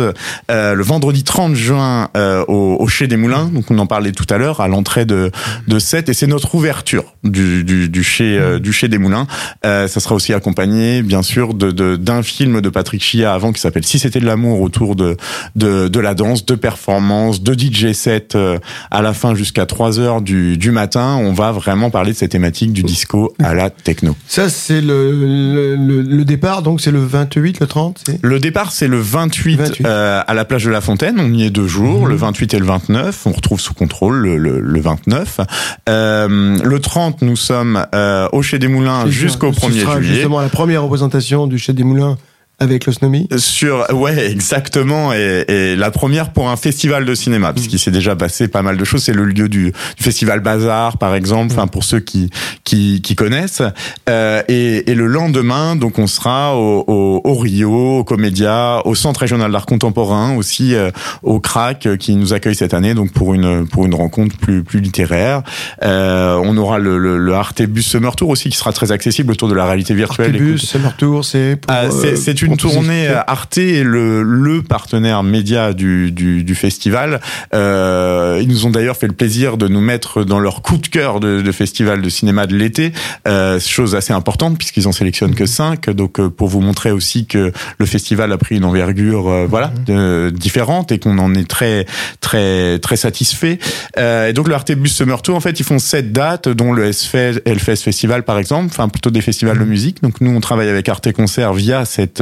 euh, 0.50 0.74
le 0.74 0.82
vendredi 0.82 1.24
30 1.24 1.54
juin 1.54 2.08
euh, 2.16 2.44
au, 2.48 2.76
au 2.78 2.86
Chez 2.88 3.06
des 3.06 3.16
Moulins. 3.16 3.50
Donc 3.52 3.70
on 3.70 3.78
en 3.78 3.86
parlait 3.86 4.12
tout 4.12 4.26
à 4.30 4.38
l'heure 4.38 4.60
à 4.60 4.68
l'entrée 4.68 5.04
de 5.04 5.30
de 5.68 5.78
7 5.78 6.08
et 6.08 6.14
c'est 6.14 6.26
notre 6.26 6.54
ouverture 6.54 7.04
du 7.24 7.64
du, 7.64 7.88
du 7.88 8.04
chez 8.04 8.38
euh, 8.38 8.58
du 8.58 8.72
Chez 8.72 8.88
des 8.88 8.98
Moulins. 8.98 9.26
Euh, 9.64 9.88
ça 9.88 10.00
sera 10.00 10.14
aussi 10.14 10.32
accompagné 10.32 11.02
bien 11.02 11.22
sûr 11.22 11.54
de 11.54 11.96
d'un 11.96 12.22
film 12.22 12.60
de 12.60 12.68
Patrick 12.68 13.02
Chia 13.02 13.32
avant 13.32 13.52
qui 13.52 13.60
s'appelle 13.60 13.84
Si 13.84 13.98
c'était 13.98 14.20
de 14.20 14.26
l'amour 14.26 14.60
autour 14.60 14.96
de 14.96 15.16
de, 15.56 15.88
de 15.88 16.00
la 16.00 16.14
danse, 16.14 16.46
de 16.46 16.54
performance, 16.54 17.42
de 17.42 17.52
DJ 17.54 17.92
set 17.92 18.34
euh, 18.34 18.58
à 18.90 19.02
la 19.02 19.12
fin 19.14 19.34
jusqu'à 19.34 19.66
3 19.66 19.98
heures 20.00 20.20
du, 20.22 20.56
du 20.58 20.70
matin. 20.70 21.16
On 21.20 21.32
va 21.32 21.52
vraiment 21.52 21.90
parler 21.90 22.12
de 22.12 22.16
cette 22.16 22.32
thématique 22.32 22.72
du 22.72 22.82
disco 22.82 23.34
à 23.42 23.54
la 23.54 23.70
techno. 23.70 24.16
Ça, 24.26 24.48
c'est 24.48 24.80
le, 24.80 25.12
le, 25.12 26.02
le, 26.02 26.24
départ, 26.24 26.62
donc 26.62 26.80
c'est 26.80 26.90
le 26.90 27.04
28, 27.04 27.60
le 27.60 27.66
30 27.66 28.00
c'est? 28.06 28.18
Le 28.22 28.38
départ, 28.40 28.72
c'est 28.72 28.88
le 28.88 29.00
28, 29.00 29.56
28. 29.56 29.86
euh, 29.86 30.22
à 30.26 30.34
la 30.34 30.44
plage 30.44 30.64
de 30.64 30.70
la 30.70 30.80
Fontaine. 30.80 31.16
On 31.18 31.32
y 31.32 31.44
est 31.44 31.50
deux 31.50 31.66
jours, 31.68 32.02
Mhm. 32.02 32.08
le 32.08 32.14
28 32.16 32.54
et 32.54 32.58
le 32.58 32.66
29. 32.66 33.26
On 33.26 33.32
retrouve 33.32 33.60
sous 33.60 33.74
contrôle 33.74 34.16
le, 34.16 34.36
le, 34.38 34.60
le 34.60 34.80
29. 34.80 35.40
Euh, 35.88 36.58
le 36.62 36.78
30, 36.80 37.22
nous 37.22 37.36
sommes 37.36 37.84
euh, 37.94 38.28
au 38.32 38.42
Chez 38.42 38.58
des 38.58 38.68
Moulins 38.68 39.06
jusqu'au 39.08 39.52
Ce 39.52 39.60
1er 39.60 39.80
sera 39.80 39.96
juillet. 40.00 40.14
justement 40.14 40.40
la 40.40 40.48
première 40.48 40.82
représentation 40.82 41.46
du 41.46 41.58
Chez 41.58 41.72
des 41.72 41.84
Moulins 41.84 42.16
avec 42.58 42.86
l'Osnomi. 42.86 43.28
Sur 43.38 43.86
ouais 43.92 44.30
exactement. 44.30 45.12
Et, 45.12 45.44
et 45.48 45.76
la 45.76 45.90
première 45.90 46.32
pour 46.32 46.48
un 46.48 46.56
festival 46.56 47.04
de 47.04 47.14
cinéma 47.14 47.52
puisqu'il 47.52 47.80
s'est 47.80 47.90
déjà 47.90 48.14
passé 48.14 48.46
pas 48.46 48.62
mal 48.62 48.76
de 48.76 48.84
choses. 48.84 49.02
C'est 49.02 49.12
le 49.12 49.24
lieu 49.24 49.48
du, 49.48 49.72
du 49.72 50.02
festival 50.02 50.40
Bazar 50.40 50.96
par 50.98 51.14
exemple 51.16 51.52
enfin 51.52 51.66
pour 51.66 51.82
ceux 51.82 51.98
qui 51.98 52.30
qui, 52.62 53.02
qui 53.02 53.16
connaissent. 53.16 53.62
Euh, 54.08 54.42
et, 54.46 54.90
et 54.90 54.94
le 54.94 55.06
lendemain 55.06 55.74
donc 55.74 55.98
on 55.98 56.06
sera 56.06 56.56
au, 56.56 56.84
au, 56.86 57.20
au 57.24 57.34
Rio 57.34 57.98
au 57.98 58.04
Comédia 58.04 58.80
au 58.86 58.94
Centre 58.94 59.20
régional 59.20 59.50
d'art 59.50 59.66
contemporain 59.66 60.36
aussi 60.36 60.74
euh, 60.76 60.90
au 61.22 61.40
Crac 61.40 61.86
euh, 61.86 61.96
qui 61.96 62.14
nous 62.14 62.32
accueille 62.32 62.54
cette 62.54 62.74
année 62.74 62.94
donc 62.94 63.12
pour 63.12 63.34
une 63.34 63.66
pour 63.66 63.86
une 63.86 63.94
rencontre 63.94 64.36
plus 64.36 64.62
plus 64.62 64.80
littéraire. 64.80 65.42
Euh, 65.82 66.40
on 66.44 66.56
aura 66.56 66.78
le, 66.78 66.98
le, 66.98 67.18
le 67.18 67.34
Arte 67.34 67.62
Bus 67.62 67.86
Summer 67.88 68.14
Tour 68.14 68.28
aussi 68.28 68.50
qui 68.50 68.56
sera 68.56 68.72
très 68.72 68.92
accessible 68.92 69.32
autour 69.32 69.48
de 69.48 69.54
la 69.54 69.66
réalité 69.66 69.94
virtuelle. 69.94 70.30
Artebus, 70.34 70.58
Summer 70.58 70.96
Tour, 70.96 71.24
c'est 71.24 71.56
pour, 71.56 71.74
ah, 71.74 71.84
euh, 71.86 72.16
c'est 72.16 72.40
une 72.42 72.51
expliquer. 72.54 73.08
euh, 73.08 73.20
Arte 73.26 73.58
est 73.58 73.82
le, 73.84 74.22
le 74.22 74.62
partenaire 74.62 75.22
média 75.22 75.72
du, 75.72 76.10
du, 76.12 76.42
du 76.44 76.54
festival. 76.54 77.20
Euh, 77.54 78.38
ils 78.40 78.48
nous 78.48 78.66
ont 78.66 78.70
d'ailleurs 78.70 78.96
fait 78.96 79.06
le 79.06 79.12
plaisir 79.12 79.56
de 79.56 79.68
nous 79.68 79.80
mettre 79.80 80.24
dans 80.24 80.40
leur 80.40 80.62
coup 80.62 80.78
de 80.78 80.86
cœur 80.88 81.20
de, 81.20 81.40
de 81.42 81.52
festival 81.52 82.02
de 82.02 82.08
cinéma 82.08 82.46
de 82.46 82.56
l'été, 82.56 82.92
euh, 83.28 83.60
chose 83.60 83.94
assez 83.94 84.12
importante 84.12 84.58
puisqu'ils 84.58 84.88
en 84.88 84.92
sélectionnent 84.92 85.34
que 85.34 85.46
cinq. 85.46 85.90
Donc 85.90 86.18
euh, 86.20 86.28
pour 86.30 86.48
vous 86.48 86.60
montrer 86.60 86.90
aussi 86.90 87.26
que 87.26 87.52
le 87.78 87.86
festival 87.86 88.32
a 88.32 88.38
pris 88.38 88.56
une 88.56 88.64
envergure 88.64 89.28
euh, 89.28 89.46
voilà 89.48 89.72
de- 89.86 90.30
différente 90.34 90.92
et 90.92 90.98
qu'on 90.98 91.18
en 91.18 91.34
est 91.34 91.48
très 91.48 91.86
très 92.20 92.78
très 92.78 92.96
satisfait. 92.96 93.58
Euh, 93.98 94.28
et 94.28 94.32
donc 94.32 94.48
le 94.48 94.54
Arte 94.54 94.72
Bus 94.72 94.94
Summer 94.94 95.20
Tour 95.22 95.36
en 95.36 95.40
fait 95.40 95.58
ils 95.60 95.64
font 95.64 95.78
sept 95.78 96.12
dates 96.12 96.48
dont 96.48 96.72
le 96.72 96.92
SFest, 96.92 97.42
Hellfest 97.44 97.76
Festival 97.82 98.22
par 98.24 98.38
exemple, 98.38 98.66
enfin 98.70 98.88
plutôt 98.88 99.10
des 99.10 99.20
festivals 99.20 99.58
de 99.58 99.64
musique. 99.64 100.02
Donc 100.02 100.20
nous 100.20 100.30
on 100.30 100.40
travaille 100.40 100.68
avec 100.68 100.88
Arte 100.88 101.12
Concert 101.12 101.52
via 101.52 101.84
cette 101.84 102.20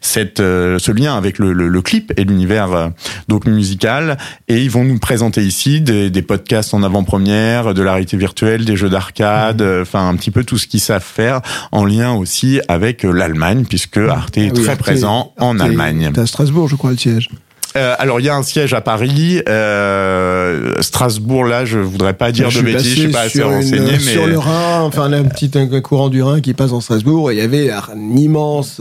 cette 0.00 0.40
euh, 0.40 0.78
ce 0.78 0.92
lien 0.92 1.16
avec 1.16 1.38
le, 1.38 1.52
le, 1.52 1.68
le 1.68 1.82
clip 1.82 2.12
et 2.16 2.24
l'univers 2.24 2.72
euh, 2.72 2.88
donc 3.28 3.46
musical 3.46 4.16
et 4.48 4.60
ils 4.62 4.70
vont 4.70 4.84
nous 4.84 4.98
présenter 4.98 5.42
ici 5.44 5.80
des, 5.80 6.10
des 6.10 6.22
podcasts 6.22 6.74
en 6.74 6.82
avant-première, 6.82 7.74
de 7.74 7.82
la 7.82 7.92
réalité 7.92 8.16
virtuelle, 8.16 8.64
des 8.64 8.76
jeux 8.76 8.88
d'arcade, 8.90 9.62
euh, 9.62 9.82
enfin 9.82 10.08
un 10.08 10.16
petit 10.16 10.30
peu 10.30 10.44
tout 10.44 10.58
ce 10.58 10.66
qu'ils 10.66 10.80
savent 10.80 11.02
faire 11.04 11.40
en 11.72 11.84
lien 11.84 12.12
aussi 12.14 12.60
avec 12.68 13.04
euh, 13.04 13.12
l'Allemagne 13.12 13.64
puisque 13.68 13.98
Arte 13.98 14.38
est 14.38 14.48
Ah 14.50 14.52
oui, 14.54 14.62
très 14.62 14.72
Arte- 14.72 14.80
présent 14.80 15.32
en 15.38 15.58
Allemagne. 15.60 16.10
C'est 16.14 16.20
à 16.20 16.26
Strasbourg, 16.26 16.68
je 16.68 16.76
crois, 16.76 16.90
le 16.90 16.96
siège. 16.98 17.28
Euh, 17.76 17.94
alors 17.98 18.20
il 18.20 18.26
y 18.26 18.28
a 18.28 18.34
un 18.34 18.42
siège 18.42 18.74
à 18.74 18.80
Paris, 18.80 19.42
euh, 19.48 20.74
Strasbourg 20.80 21.44
là 21.44 21.64
je 21.64 21.78
voudrais 21.78 22.14
pas 22.14 22.32
dire 22.32 22.48
je 22.50 22.60
de 22.60 22.64
bêtises, 22.64 22.88
je 22.88 23.00
suis 23.00 23.08
pas 23.08 23.22
assez 23.22 23.42
renseigné 23.42 23.92
mais 23.92 23.98
sur 23.98 24.26
le 24.26 24.38
Rhin, 24.38 24.82
enfin 24.82 25.12
un 25.12 25.24
petit 25.24 25.50
un 25.54 25.80
courant 25.80 26.08
du 26.08 26.22
Rhin 26.22 26.40
qui 26.40 26.54
passe 26.54 26.72
en 26.72 26.80
Strasbourg, 26.80 27.32
il 27.32 27.38
y 27.38 27.42
avait 27.42 27.70
un 27.70 28.16
immense 28.16 28.80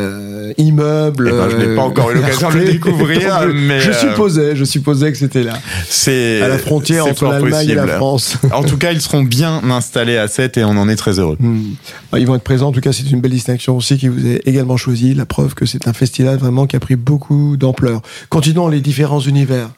euh, 0.00 0.52
immeuble. 0.56 1.30
Eh 1.32 1.36
ben, 1.36 1.50
je 1.50 1.56
n'ai 1.56 1.74
pas 1.74 1.82
encore 1.82 2.10
eu 2.10 2.14
l'occasion 2.14 2.50
de 2.50 2.58
le 2.58 2.64
découvrir, 2.72 3.46
mais, 3.54 3.80
je 3.80 3.90
euh, 3.90 3.92
supposais, 3.92 4.56
je 4.56 4.64
supposais 4.64 5.12
que 5.12 5.18
c'était 5.18 5.42
là, 5.42 5.58
c'est 5.88 6.40
à 6.42 6.48
la 6.48 6.58
frontière 6.58 7.06
entre 7.06 7.26
l'Allemagne 7.26 7.68
et 7.68 7.74
la. 7.74 7.86
France. 7.86 8.36
En 8.52 8.62
tout 8.62 8.76
cas, 8.76 8.92
ils 8.92 9.00
seront 9.00 9.22
bien 9.22 9.62
installés 9.70 10.16
à 10.16 10.28
7 10.28 10.58
et 10.58 10.64
on 10.64 10.70
en 10.70 10.88
est 10.88 10.96
très 10.96 11.18
heureux. 11.18 11.36
Hmm. 11.38 11.74
Ils 12.16 12.26
vont 12.26 12.34
être 12.34 12.42
présents. 12.42 12.68
En 12.68 12.72
tout 12.72 12.80
cas, 12.80 12.92
c'est 12.92 13.10
une 13.10 13.20
belle 13.20 13.32
distinction 13.32 13.76
aussi 13.76 13.98
qui 13.98 14.08
vous 14.08 14.26
est 14.26 14.46
également 14.46 14.76
choisie. 14.76 15.14
La 15.14 15.26
preuve 15.26 15.54
que 15.54 15.66
c'est 15.66 15.88
un 15.88 15.92
festival 15.92 16.38
vraiment 16.38 16.66
qui 16.66 16.76
a 16.76 16.80
pris 16.80 16.96
beaucoup 16.96 17.56
d'ampleur. 17.56 18.00
Continuons 18.28 18.68
les 18.68 18.80
différents 18.80 19.20
univers. 19.20 19.68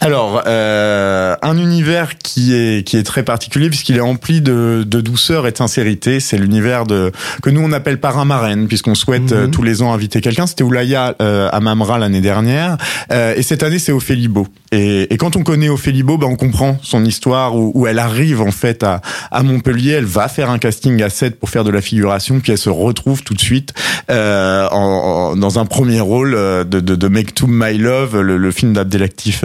Alors, 0.00 0.42
euh, 0.48 1.36
un 1.42 1.56
univers 1.56 2.18
qui 2.18 2.54
est 2.54 2.84
qui 2.84 2.96
est 2.96 3.04
très 3.04 3.22
particulier 3.22 3.68
puisqu'il 3.68 3.96
est 3.96 4.00
rempli 4.00 4.40
de, 4.40 4.84
de 4.84 5.00
douceur 5.00 5.46
et 5.46 5.52
de 5.52 5.56
sincérité. 5.56 6.18
C'est 6.18 6.38
l'univers 6.38 6.86
de 6.86 7.12
que 7.40 7.50
nous 7.50 7.60
on 7.60 7.70
appelle 7.70 8.00
parrain 8.00 8.24
marraine 8.24 8.66
puisqu'on 8.66 8.96
souhaite 8.96 9.30
Mhm. 9.30 9.38
euh, 9.38 9.46
tous 9.46 9.62
les 9.62 9.80
ans 9.80 9.92
inviter 9.92 10.20
quelqu'un. 10.20 10.48
C'était 10.48 10.64
Oulaya 10.64 11.14
euh, 11.22 11.48
à 11.52 11.60
Mamra 11.60 11.98
l'année 11.98 12.20
dernière 12.20 12.76
Euh, 13.12 13.34
et 13.36 13.42
cette 13.42 13.62
année 13.62 13.78
c'est 13.78 13.92
Ophélie 13.92 14.26
Beau. 14.28 14.48
Et, 14.72 15.12
et 15.12 15.16
quand 15.18 15.36
on 15.36 15.42
connaît 15.42 15.68
Ophélie 15.68 16.02
Beau, 16.02 16.18
ben 16.18 16.26
on 16.26 16.36
comprend 16.36 16.78
son 16.82 17.04
histoire 17.04 17.54
où, 17.56 17.70
où 17.74 17.86
elle 17.86 17.98
arrive 17.98 18.40
en 18.40 18.50
fait 18.50 18.82
à, 18.82 19.00
à 19.30 19.42
Montpellier. 19.42 19.92
Elle 19.92 20.04
va 20.06 20.28
faire 20.28 20.50
un 20.50 20.58
casting 20.58 21.02
à 21.02 21.10
7 21.10 21.38
pour 21.38 21.50
faire 21.50 21.62
de 21.64 21.70
la 21.70 21.80
figuration 21.80 22.40
puis 22.40 22.52
elle 22.52 22.58
se 22.58 22.70
retrouve 22.70 23.22
tout 23.22 23.34
de 23.34 23.40
suite 23.40 23.74
euh, 24.10 24.66
en, 24.70 25.32
en- 25.32 25.36
dans 25.36 25.58
un 25.58 25.64
premier 25.66 26.00
rôle 26.00 26.34
euh, 26.34 26.64
de, 26.64 26.80
de, 26.80 26.94
de 26.96 27.08
Make 27.08 27.34
to 27.34 27.46
My 27.46 27.76
Love, 27.78 28.20
le, 28.20 28.36
le 28.36 28.50
film 28.50 28.72
d'Abdelactif 28.72 29.44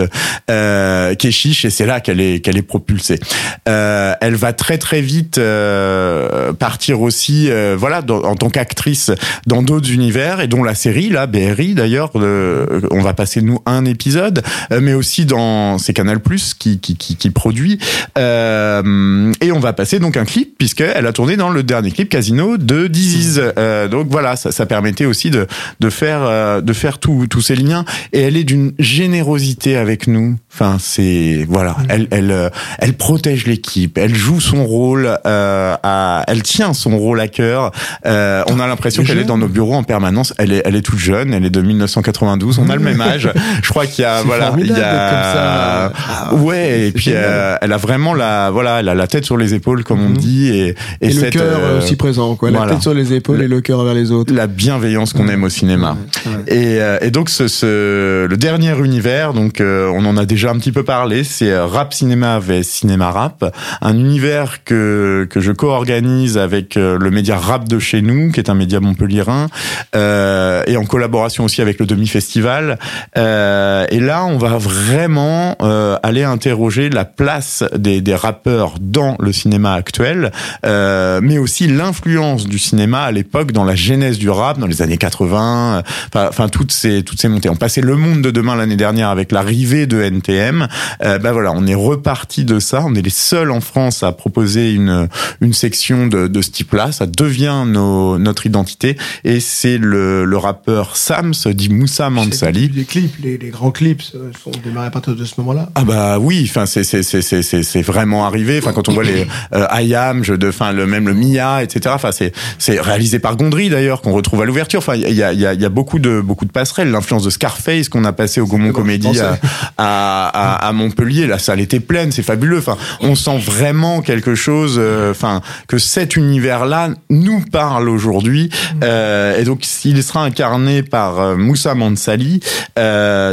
euh, 0.49 1.13
Keshish, 1.15 1.65
et 1.65 1.69
c'est 1.69 1.85
là 1.85 1.99
qu'elle 1.99 2.21
est 2.21 2.39
qu'elle 2.39 2.57
est 2.57 2.61
propulsée. 2.61 3.19
Euh, 3.67 4.13
elle 4.21 4.35
va 4.35 4.53
très 4.53 4.77
très 4.77 5.01
vite 5.01 5.37
euh, 5.37 6.53
partir 6.53 7.01
aussi, 7.01 7.49
euh, 7.51 7.75
voilà, 7.77 8.01
dans- 8.01 8.23
en 8.23 8.35
tant 8.35 8.49
qu'actrice 8.49 9.11
dans 9.45 9.61
d'autres 9.61 9.91
univers 9.91 10.39
et 10.39 10.47
dont 10.47 10.63
la 10.63 10.75
série 10.75 11.09
là, 11.09 11.27
BRI 11.27 11.73
d'ailleurs, 11.75 12.11
on 12.15 13.01
va 13.01 13.13
passer 13.13 13.41
nous 13.41 13.59
un 13.65 13.85
épisode, 13.85 14.41
euh, 14.71 14.79
mais 14.81 14.93
aussi 14.93 15.16
dans 15.25 15.77
c'est 15.77 15.93
Canal 15.93 16.19
Plus 16.19 16.53
qui 16.53 16.79
qui 16.79 16.95
qui, 16.95 17.15
qui 17.15 17.29
produit 17.29 17.79
euh, 18.17 19.31
et 19.41 19.51
on 19.51 19.59
va 19.59 19.73
passer 19.73 19.99
donc 19.99 20.17
un 20.17 20.25
clip 20.25 20.57
puisque 20.57 20.81
elle 20.81 21.05
a 21.05 21.13
tourné 21.13 21.37
dans 21.37 21.49
le 21.49 21.63
dernier 21.63 21.91
clip 21.91 22.09
Casino 22.09 22.57
de 22.57 22.87
Disease. 22.87 23.41
Euh, 23.57 23.87
donc 23.87 24.07
voilà, 24.09 24.35
ça, 24.35 24.51
ça 24.51 24.65
permettait 24.65 25.05
aussi 25.05 25.29
de 25.29 25.47
de 25.79 25.89
faire 25.89 26.19
euh, 26.23 26.61
de 26.61 26.73
faire 26.73 26.99
tous 26.99 27.27
tous 27.27 27.41
ces 27.41 27.55
liens 27.55 27.85
et 28.13 28.21
elle 28.21 28.37
est 28.37 28.43
d'une 28.43 28.73
générosité 28.79 29.77
avec 29.77 30.07
nous. 30.07 30.37
Enfin, 30.53 30.77
c'est 30.79 31.45
voilà, 31.47 31.77
elle 31.89 32.07
elle 32.11 32.31
euh, 32.31 32.49
elle 32.79 32.93
protège 32.93 33.45
l'équipe, 33.45 33.97
elle 33.97 34.15
joue 34.15 34.39
son 34.39 34.65
rôle, 34.65 35.17
euh, 35.25 35.75
à, 35.83 36.23
elle 36.27 36.41
tient 36.41 36.73
son 36.73 36.97
rôle 36.97 37.19
à 37.19 37.27
cœur. 37.27 37.71
Euh, 38.05 38.43
on 38.47 38.59
a 38.59 38.67
l'impression 38.67 39.03
qu'elle 39.03 39.19
est 39.19 39.23
dans 39.23 39.37
nos 39.37 39.47
bureaux 39.47 39.75
en 39.75 39.83
permanence. 39.83 40.33
Elle 40.37 40.53
est 40.53 40.61
elle 40.65 40.75
est 40.75 40.81
toute 40.81 40.99
jeune, 40.99 41.33
elle 41.33 41.45
est 41.45 41.51
de 41.51 41.61
1992. 41.61 42.59
On 42.59 42.69
a 42.69 42.75
le 42.75 42.81
même 42.81 43.01
âge. 43.01 43.29
Je 43.61 43.69
crois 43.69 43.85
qu'il 43.85 44.03
y 44.03 44.05
a 44.05 44.23
voilà, 44.23 44.53
il 44.57 44.67
y 44.67 44.81
a 44.81 45.06
d'être 45.09 45.21
comme 45.23 45.33
ça. 45.33 45.91
Ah, 46.09 46.35
ouais, 46.35 46.87
et 46.87 46.91
puis 46.91 47.11
euh, 47.13 47.55
elle 47.61 47.73
a 47.73 47.77
vraiment 47.77 48.13
la 48.13 48.49
voilà, 48.51 48.79
elle 48.79 48.89
a 48.89 48.95
la 48.95 49.07
tête 49.07 49.25
sur 49.25 49.37
les 49.37 49.53
épaules 49.53 49.83
comme 49.83 50.01
on 50.03 50.09
Mhm. 50.09 50.17
dit 50.17 50.49
et 50.49 50.75
Et, 51.01 51.07
le 51.07 51.19
cette, 51.19 51.33
cœur 51.33 51.59
euh, 51.59 51.77
aussi 51.79 51.95
présent, 51.95 52.35
quoi. 52.35 52.51
La 52.51 52.65
tête 52.67 52.81
sur 52.81 52.93
les 52.93 53.13
épaules 53.13 53.41
et 53.41 53.47
le 53.47 53.61
cœur 53.61 53.83
vers 53.83 53.93
les 53.93 54.11
autres. 54.11 54.33
la 54.33 54.47
bienveillance 54.47 55.13
qu'on 55.13 55.27
aime 55.27 55.43
au 55.43 55.49
cinéma. 55.49 55.97
Ouais, 56.25 56.31
ouais. 56.31 56.41
Et, 56.55 56.81
euh, 56.81 56.97
et 57.01 57.11
donc 57.11 57.29
ce, 57.29 57.47
ce, 57.47 58.25
le 58.25 58.37
dernier 58.37 58.77
univers, 58.83 59.33
donc 59.33 59.61
on 59.61 60.05
en 60.05 60.17
a 60.17 60.25
déjà 60.25 60.51
un 60.51 60.57
petit 60.57 60.71
peu 60.71 60.83
parlé, 60.83 61.23
c'est 61.23 61.57
rap 61.57 61.93
cinéma 61.93 62.39
vs 62.39 62.63
cinéma 62.63 63.11
rap, 63.11 63.45
un 63.81 63.93
univers 63.97 64.63
que 64.63 65.27
que 65.29 65.39
je 65.39 65.51
co-organise 65.51 66.37
avec 66.37 66.75
le 66.75 67.09
média 67.11 67.37
Rap 67.37 67.67
de 67.67 67.79
chez 67.79 68.01
nous, 68.01 68.31
qui 68.31 68.39
est 68.39 68.49
un 68.49 68.55
média 68.55 68.79
montpellierin, 68.79 69.47
euh, 69.95 70.63
et 70.67 70.75
en 70.77 70.85
collaboration 70.85 71.45
aussi 71.45 71.61
avec 71.61 71.79
le 71.79 71.85
demi 71.85 72.07
festival. 72.07 72.77
Et 73.15 73.99
là, 73.99 74.25
on 74.25 74.37
va 74.37 74.57
vraiment 74.57 74.96
euh, 74.99 75.97
aller 76.03 76.23
interroger 76.23 76.89
la 76.89 77.05
place 77.05 77.63
des, 77.75 78.01
des 78.01 78.15
rappeurs 78.15 78.75
dans 78.79 79.15
le 79.19 79.31
cinéma 79.31 79.73
actuel, 79.73 80.31
euh, 80.65 81.19
mais 81.21 81.37
aussi 81.37 81.67
l'influence 81.67 82.47
du 82.47 82.57
cinéma 82.57 83.01
à 83.01 83.11
l'époque 83.11 83.51
dans 83.51 83.63
la 83.63 83.75
genèse 83.75 84.17
du 84.17 84.29
rap, 84.29 84.57
dans 84.57 84.67
les 84.67 84.81
années 84.81 84.97
80, 84.97 85.83
euh, 86.15 86.27
enfin, 86.29 86.49
toutes 86.49 86.71
ces 86.71 87.03
toutes 87.03 87.21
ces 87.21 87.27
montées. 87.27 87.49
On 87.49 87.55
passait 87.55 87.81
le 87.81 87.95
monde 87.95 88.21
de 88.21 88.31
demain 88.31 88.55
l'année 88.55 88.75
dernière 88.75 89.09
avec 89.09 89.31
l'arrivée 89.31 89.85
de 89.85 90.01
NTM. 90.01 90.67
Euh, 91.03 91.19
ben 91.19 91.31
voilà, 91.31 91.51
on 91.53 91.65
est 91.67 91.75
reparti 91.75 92.43
de 92.43 92.59
ça. 92.59 92.83
On 92.85 92.95
est 92.95 93.01
les 93.01 93.09
seuls 93.09 93.51
en 93.51 93.61
France 93.61 94.03
à 94.03 94.11
proposer 94.11 94.73
une 94.73 95.07
une 95.41 95.53
section 95.53 96.07
de, 96.07 96.27
de 96.27 96.41
ce 96.41 96.49
type-là. 96.51 96.91
Ça 96.91 97.05
devient 97.05 97.63
nos, 97.67 98.17
notre 98.17 98.45
identité 98.45 98.97
et 99.23 99.39
c'est 99.39 99.77
le, 99.77 100.25
le 100.25 100.37
rappeur 100.37 100.95
Sams 100.97 101.33
dit 101.53 101.69
Moussa 101.69 102.09
Mansali 102.09 102.69
Les 102.73 102.85
clips, 102.85 103.15
les, 103.21 103.37
les 103.37 103.49
grands 103.49 103.71
clips 103.71 104.03
euh, 104.15 104.31
sont 104.43 104.51
de 104.51 104.71
démarré 104.77 104.87
à 104.87 104.91
partir 104.91 105.15
de 105.15 105.25
ce 105.25 105.33
moment-là. 105.39 105.69
Ah 105.75 105.83
bah 105.83 106.19
oui, 106.19 106.45
enfin 106.49 106.65
c'est 106.65 106.83
c'est 106.83 107.03
c'est 107.03 107.21
c'est 107.21 107.41
c'est 107.63 107.81
vraiment 107.81 108.25
arrivé. 108.25 108.59
Enfin 108.61 108.73
quand 108.73 108.89
on 108.89 108.93
voit 108.93 109.03
les 109.03 109.25
euh, 109.53 109.65
I 109.73 109.95
Am, 109.95 110.23
je 110.23 110.33
de, 110.33 110.49
enfin 110.49 110.71
le 110.71 110.85
même 110.85 111.07
le 111.07 111.13
Mia, 111.13 111.63
etc. 111.63 111.93
Enfin 111.95 112.11
c'est 112.11 112.31
c'est 112.59 112.79
réalisé 112.79 113.19
par 113.19 113.35
Gondry 113.35 113.69
d'ailleurs 113.69 114.01
qu'on 114.01 114.11
retrouve 114.13 114.41
à 114.41 114.45
l'ouverture. 114.45 114.79
Enfin 114.79 114.95
il 114.95 115.01
y 115.13 115.23
a 115.23 115.33
il 115.33 115.39
y 115.39 115.45
a 115.45 115.53
il 115.53 115.61
y 115.61 115.65
a 115.65 115.69
beaucoup 115.69 115.99
de 115.99 116.21
beaucoup 116.21 116.45
de 116.45 116.51
passerelles. 116.51 116.91
L'influence 116.91 117.23
de 117.23 117.29
Scarface 117.29 117.89
qu'on 117.89 118.05
a 118.05 118.13
passé 118.13 118.39
au 118.41 118.45
Gaumont 118.45 118.71
Comédie 118.71 119.19
à, 119.19 119.37
à, 119.77 120.27
à 120.27 120.67
à 120.67 120.71
Montpellier, 120.73 121.27
la 121.27 121.39
salle 121.39 121.59
était 121.59 121.79
pleine, 121.79 122.11
c'est 122.11 122.23
fabuleux. 122.23 122.59
Enfin 122.59 122.77
on 123.01 123.15
sent 123.15 123.37
vraiment 123.39 124.01
quelque 124.01 124.35
chose. 124.35 124.75
euh, 124.77 125.11
Enfin 125.11 125.41
que 125.67 125.77
cet 125.77 126.15
univers 126.15 126.65
là 126.65 126.89
nous 127.09 127.41
parle 127.51 127.89
aujourd'hui. 127.89 128.49
Euh, 128.83 129.39
et 129.39 129.43
donc 129.43 129.65
il 129.85 130.03
sera 130.03 130.23
incarné 130.23 130.83
par 130.83 131.19
euh, 131.19 131.35
Moussa 131.35 131.73
Mansali, 131.75 132.39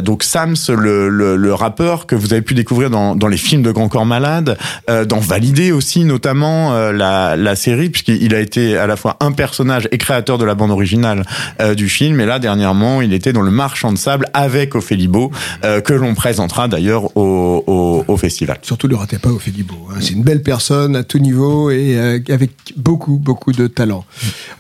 donc 0.03 0.23
Sams, 0.23 0.55
le, 0.69 1.09
le, 1.09 1.34
le 1.37 1.55
rappeur 1.55 2.07
que 2.07 2.15
vous 2.15 2.33
avez 2.33 2.43
pu 2.43 2.55
découvrir 2.55 2.91
dans, 2.91 3.15
dans 3.15 3.29
les 3.29 3.37
films 3.37 3.63
de 3.63 3.71
Grand 3.73 3.89
Corps 3.89 4.07
Malade, 4.07 4.57
euh, 4.91 5.05
dans 5.05 5.19
Validé 5.19 5.73
aussi 5.73 6.05
notamment 6.05 6.73
euh, 6.75 6.93
la, 6.93 7.37
la 7.37 7.57
série, 7.57 7.91
puisqu'il 7.91 8.35
a 8.35 8.41
été 8.41 8.77
à 8.77 8.87
la 8.87 8.97
fois 8.97 9.17
un 9.21 9.33
personnage 9.33 9.89
et 9.93 9.99
créateur 9.99 10.39
de 10.39 10.45
la 10.45 10.55
bande 10.55 10.71
originale 10.71 11.25
euh, 11.61 11.75
du 11.75 11.89
film. 11.89 12.21
Et 12.21 12.27
là 12.27 12.39
dernièrement, 12.39 13.01
il 13.03 13.13
était 13.13 13.33
dans 13.33 13.43
Le 13.43 13.51
Marchand 13.51 13.93
de 13.93 13.99
Sable 13.99 14.27
avec 14.33 14.75
Ophélie 14.75 15.09
Beau, 15.09 15.31
euh, 15.65 15.81
que 15.81 15.93
l'on 15.93 16.15
présentera 16.15 16.69
d'ailleurs 16.69 17.17
au, 17.17 17.65
au, 17.67 18.05
au 18.07 18.17
festival. 18.17 18.59
Surtout 18.63 18.89
ne 18.89 18.95
ratez 18.95 19.19
pas 19.19 19.31
Ophélie 19.31 19.63
Beau. 19.63 19.89
hein. 19.91 19.97
C'est 20.01 20.13
une 20.13 20.23
belle 20.23 20.43
personne 20.43 20.97
à 20.97 21.03
tout 21.05 21.19
niveau 21.19 21.71
et 21.71 21.97
euh, 21.99 22.19
avec 22.31 22.51
beaucoup, 22.77 23.17
beaucoup 23.19 23.53
de 23.53 23.67
talent. 23.67 24.05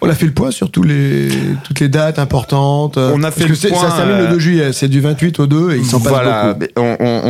On 0.00 0.08
a 0.08 0.14
fait 0.14 0.26
le 0.26 0.32
point 0.32 0.50
sur 0.50 0.70
tous 0.70 0.82
les, 0.82 1.28
toutes 1.64 1.80
les 1.80 1.88
dates 1.88 2.18
importantes. 2.18 2.98
euh, 2.98 3.12
On 3.14 3.22
a 3.22 3.30
fait 3.30 3.46
le 3.46 3.54
point, 3.54 3.80
Ça 3.90 3.96
termine 3.96 4.16
le 4.18 4.24
euh, 4.26 4.30
2 4.32 4.38
juillet. 4.38 4.72
C'est 4.72 4.88
du 4.88 5.00
28 5.00 5.40
au 5.40 5.46
2 5.46 5.72
et 5.72 5.76
il 5.78 5.84
s'en 5.84 5.98
voilà, 5.98 6.54
beaucoup. 6.54 6.63
On, 6.76 6.96
on- 7.00 7.20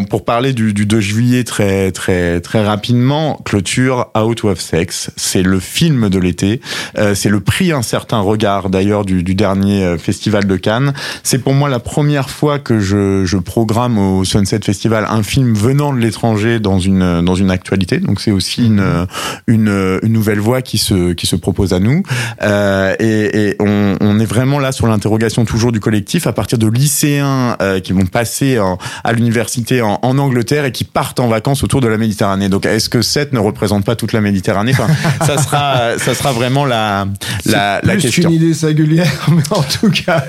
on- 0.00 0.04
pour 0.04 0.24
parler 0.24 0.52
du, 0.52 0.72
du 0.74 0.86
2 0.86 1.00
juillet 1.00 1.44
très 1.44 1.92
très 1.92 2.40
très 2.40 2.64
rapidement, 2.64 3.40
clôture 3.44 4.08
Out 4.16 4.44
of 4.44 4.60
Sex, 4.60 5.10
c'est 5.16 5.42
le 5.42 5.60
film 5.60 6.08
de 6.08 6.18
l'été, 6.18 6.60
Euh, 6.98 7.14
c'est 7.14 7.28
le 7.28 7.40
prix 7.40 7.72
un 7.72 7.82
certain 7.82 8.18
regard 8.20 8.68
d'ailleurs 8.70 9.04
du, 9.04 9.22
du 9.22 9.34
dernier 9.34 9.84
euh, 9.84 9.98
festival 9.98 10.46
de 10.46 10.56
Cannes. 10.56 10.92
C'est 11.22 11.38
pour 11.38 11.54
moi 11.54 11.68
la 11.68 11.78
première 11.80 12.28
fois 12.30 12.58
que 12.58 12.80
je, 12.80 13.24
je 13.24 13.36
programme 13.38 13.98
au 13.98 14.24
Sunset 14.24 14.60
Festival 14.62 15.06
un 15.08 15.22
film 15.22 15.54
venant 15.54 15.92
de 15.92 15.98
l'étranger 15.98 16.60
dans 16.60 16.78
une 16.78 17.22
dans 17.24 17.34
une 17.34 17.50
actualité. 17.50 17.98
Donc 17.98 18.20
c'est 18.20 18.30
aussi 18.32 18.66
une 18.66 19.06
une, 19.46 19.98
une 20.02 20.12
nouvelle 20.12 20.40
voie 20.40 20.62
qui 20.62 20.78
se 20.78 21.12
qui 21.12 21.26
se 21.26 21.36
propose 21.36 21.72
à 21.72 21.80
nous. 21.80 22.02
Euh, 22.42 22.94
et 22.98 23.48
et 23.48 23.56
on, 23.60 23.96
on 24.00 24.18
est 24.20 24.24
vraiment 24.26 24.58
là 24.58 24.72
sur 24.72 24.86
l'interrogation 24.86 25.44
toujours 25.44 25.72
du 25.72 25.80
collectif 25.80 26.26
à 26.26 26.32
partir 26.32 26.58
de 26.58 26.66
lycéens 26.66 27.56
euh, 27.62 27.80
qui 27.80 27.92
vont 27.92 28.06
passer 28.06 28.58
en- 28.58 28.71
à 29.04 29.12
l'université 29.12 29.82
en, 29.82 29.98
en 30.02 30.18
Angleterre 30.18 30.64
et 30.64 30.72
qui 30.72 30.84
partent 30.84 31.20
en 31.20 31.28
vacances 31.28 31.62
autour 31.64 31.80
de 31.80 31.88
la 31.88 31.98
Méditerranée. 31.98 32.48
Donc 32.48 32.66
est-ce 32.66 32.88
que 32.88 33.02
7 33.02 33.32
ne 33.32 33.38
représente 33.38 33.84
pas 33.84 33.96
toute 33.96 34.12
la 34.12 34.20
Méditerranée? 34.20 34.72
Enfin, 34.72 34.86
Ça 35.26 35.38
sera 35.38 35.98
ça 35.98 36.14
sera 36.14 36.32
vraiment 36.32 36.64
la 36.64 37.06
la, 37.46 37.80
la 37.82 37.92
Plus 37.94 38.02
question. 38.02 38.22
qu'une 38.28 38.32
idée 38.32 38.54
singulière, 38.54 39.10
mais 39.30 39.42
en 39.50 39.62
tout 39.62 39.90
cas, 39.90 40.24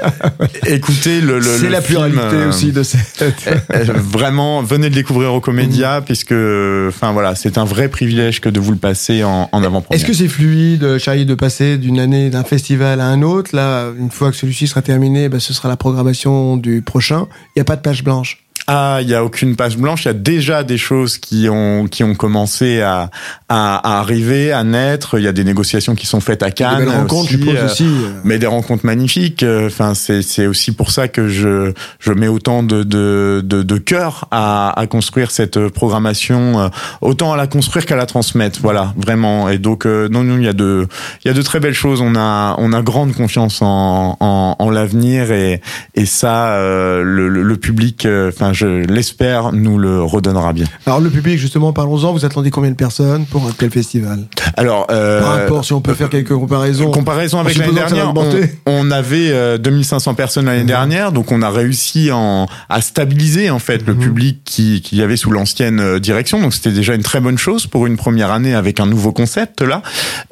Écoutez 0.66 1.22
le, 1.22 1.40
le 1.40 1.44
c'est 1.58 1.70
la 1.70 1.82
film, 1.82 2.00
pluralité 2.10 2.36
euh, 2.36 2.50
aussi 2.50 2.72
de 2.72 2.84
cette. 2.84 3.24
euh, 3.48 3.84
Vraiment, 3.94 4.62
venez 4.62 4.90
le 4.90 4.96
découvrir 4.96 5.34
au 5.34 5.40
Comédia, 5.42 6.02
puisque, 6.06 6.32
enfin 6.34 7.12
voilà, 7.12 7.36
c'est 7.36 7.58
un 7.58 7.66
vrai 7.66 7.88
privilège 7.90 8.42
que 8.42 8.50
de 8.50 8.60
vous 8.60 8.72
le 8.72 8.78
passer 8.78 9.24
en, 9.24 9.50
en 9.52 9.64
avant-première. 9.64 10.00
Est-ce 10.00 10.06
que 10.06 10.14
c'est 10.14 10.28
fluide, 10.28 10.98
Charlie, 10.98 11.26
de 11.26 11.36
passer 11.36 11.78
d'une 11.78 12.00
année 12.00 12.30
d'un 12.30 12.44
festival 12.44 13.00
à 13.02 13.06
un 13.06 13.22
autre? 13.22 13.56
Là, 13.56 13.88
une 13.98 14.12
fois 14.12 14.32
que 14.32 14.38
celui-ci 14.38 14.68
sera 14.68 14.82
terminé, 14.82 15.30
ben, 15.30 15.40
ce 15.40 15.54
sera 15.54 15.70
la 15.70 15.78
programmation 15.78 16.58
du 16.58 16.82
prochain. 16.82 17.28
Il 17.56 17.60
n'y 17.60 17.62
a 17.62 17.66
pas 17.66 17.76
de 17.76 17.82
page 17.82 18.04
blanche. 18.04 18.33
Ah, 18.68 19.00
il 19.02 19.10
y 19.10 19.14
a 19.16 19.24
aucune 19.26 19.56
page 19.58 19.78
blanche. 19.78 20.06
Il 20.06 20.08
y 20.08 20.12
a 20.12 20.14
déjà 20.14 20.64
des 20.64 20.78
choses 20.78 21.18
qui 21.18 21.50
ont 21.50 21.88
qui 21.88 22.04
ont 22.04 22.16
commencé 22.16 22.82
à, 22.82 23.10
à, 23.50 23.76
à 23.78 24.00
arriver, 24.00 24.52
à 24.54 24.64
naître. 24.64 25.18
Il 25.20 25.24
y 25.26 25.28
a 25.28 25.34
des 25.34 25.44
négociations 25.44 25.96
qui 25.96 26.06
sont 26.06 26.22
faites 26.22 26.44
à 26.44 26.48
Des 26.48 26.54
Cannes. 26.54 26.80
belles 26.80 26.90
rencontres, 26.90 27.34
aussi, 27.34 27.50
euh, 27.58 27.66
aussi. 27.66 27.84
euh. 27.86 28.22
mais 28.24 28.40
des 28.40 28.48
rencontres 28.48 28.86
magnifiques. 28.86 29.44
Euh, 29.44 29.68
Enfin, 29.68 29.94
c'est 29.96 30.22
c'est 30.22 30.48
aussi 30.48 30.72
pour 30.72 30.92
ça 30.92 31.08
que 31.08 31.28
je 31.28 31.74
je 32.00 32.12
mets 32.14 32.28
autant 32.30 32.64
de 32.64 32.84
de 32.84 33.42
de, 33.44 33.64
de 33.64 33.78
cœur 33.78 34.28
à 34.32 34.78
à 34.80 34.88
construire 34.88 35.32
cette 35.32 35.68
programmation, 35.70 36.70
autant 37.02 37.34
à 37.34 37.38
la 37.38 37.48
construire 37.48 37.86
qu'à 37.86 37.96
la 37.96 38.06
transmettre. 38.06 38.60
Voilà, 38.62 38.94
vraiment. 38.98 39.50
Et 39.50 39.58
donc 39.58 39.86
non, 39.86 40.24
non, 40.24 40.38
il 40.38 40.44
y 40.46 40.48
a 40.48 40.54
de 40.54 40.88
il 41.24 41.28
y 41.28 41.32
a 41.32 41.34
de 41.34 41.42
très 41.42 41.60
belles 41.60 41.74
choses. 41.74 42.02
On 42.02 42.16
a 42.16 42.56
on 42.60 42.72
a 42.74 42.82
grande 42.82 43.14
confiance 43.14 43.62
en 43.62 44.16
en, 44.20 44.56
en 44.58 44.70
l'avenir 44.70 45.32
et 45.32 45.62
et 45.96 46.06
ça 46.06 46.54
euh, 46.56 47.04
le, 47.04 47.28
le, 47.30 47.44
le 47.44 47.58
public, 47.58 48.06
enfin 48.54 48.66
je 48.68 48.68
l'espère, 48.92 49.52
nous 49.52 49.78
le 49.78 50.02
redonnera 50.04 50.54
bien. 50.54 50.66
Alors, 50.86 51.00
le 51.00 51.10
public, 51.10 51.38
justement, 51.38 51.74
parlons-en. 51.74 52.14
Vous 52.14 52.26
attendez 52.26 52.52
combien 52.52 52.72
de 52.72 52.76
personnes 52.76 53.26
pour 53.26 53.46
un 53.48 53.52
tel 53.52 53.72
festival? 53.72 54.20
Alors 54.58 54.88
euh, 54.92 55.22
Par 55.22 55.30
rapport, 55.40 55.66
si 55.66 55.74
on 55.74 55.82
peut 55.82 55.94
faire 55.94 56.10
quelques 56.10 56.34
comparaisons. 56.34 56.92
Comparaison 56.92 57.40
avec 57.40 57.58
l'année 57.58 57.74
dernière, 57.74 58.14
on, 58.16 58.30
on 58.66 58.92
avait 58.92 59.32
euh, 59.32 59.58
2500 59.58 60.14
personnes 60.14 60.46
l'année 60.46 60.62
Mhm. 60.62 60.68
dernière, 60.68 61.12
donc 61.12 61.32
on 61.32 61.42
a 61.42 61.50
réussi 61.50 62.12
en, 62.12 62.48
à 62.70 62.82
stabiliser 62.82 63.50
en 63.50 63.60
fait 63.60 63.86
le 63.88 63.94
Mhm. 63.94 64.00
public 64.00 64.42
qui 64.46 64.82
qui 64.82 64.98
y 64.98 65.02
avait 65.02 65.18
sous 65.18 65.32
l'ancienne 65.32 65.80
euh, 65.80 66.00
direction. 66.00 66.40
Donc 66.42 66.54
c'était 66.54 66.72
déjà 66.72 66.94
une 66.96 67.02
très 67.04 67.20
bonne 67.20 67.38
chose 67.38 67.68
pour 67.68 67.88
une 67.88 67.98
première 67.98 68.32
année 68.32 68.54
avec 68.54 68.80
un 68.80 68.86
nouveau 68.86 69.12
concept 69.12 69.62
là. 69.62 69.82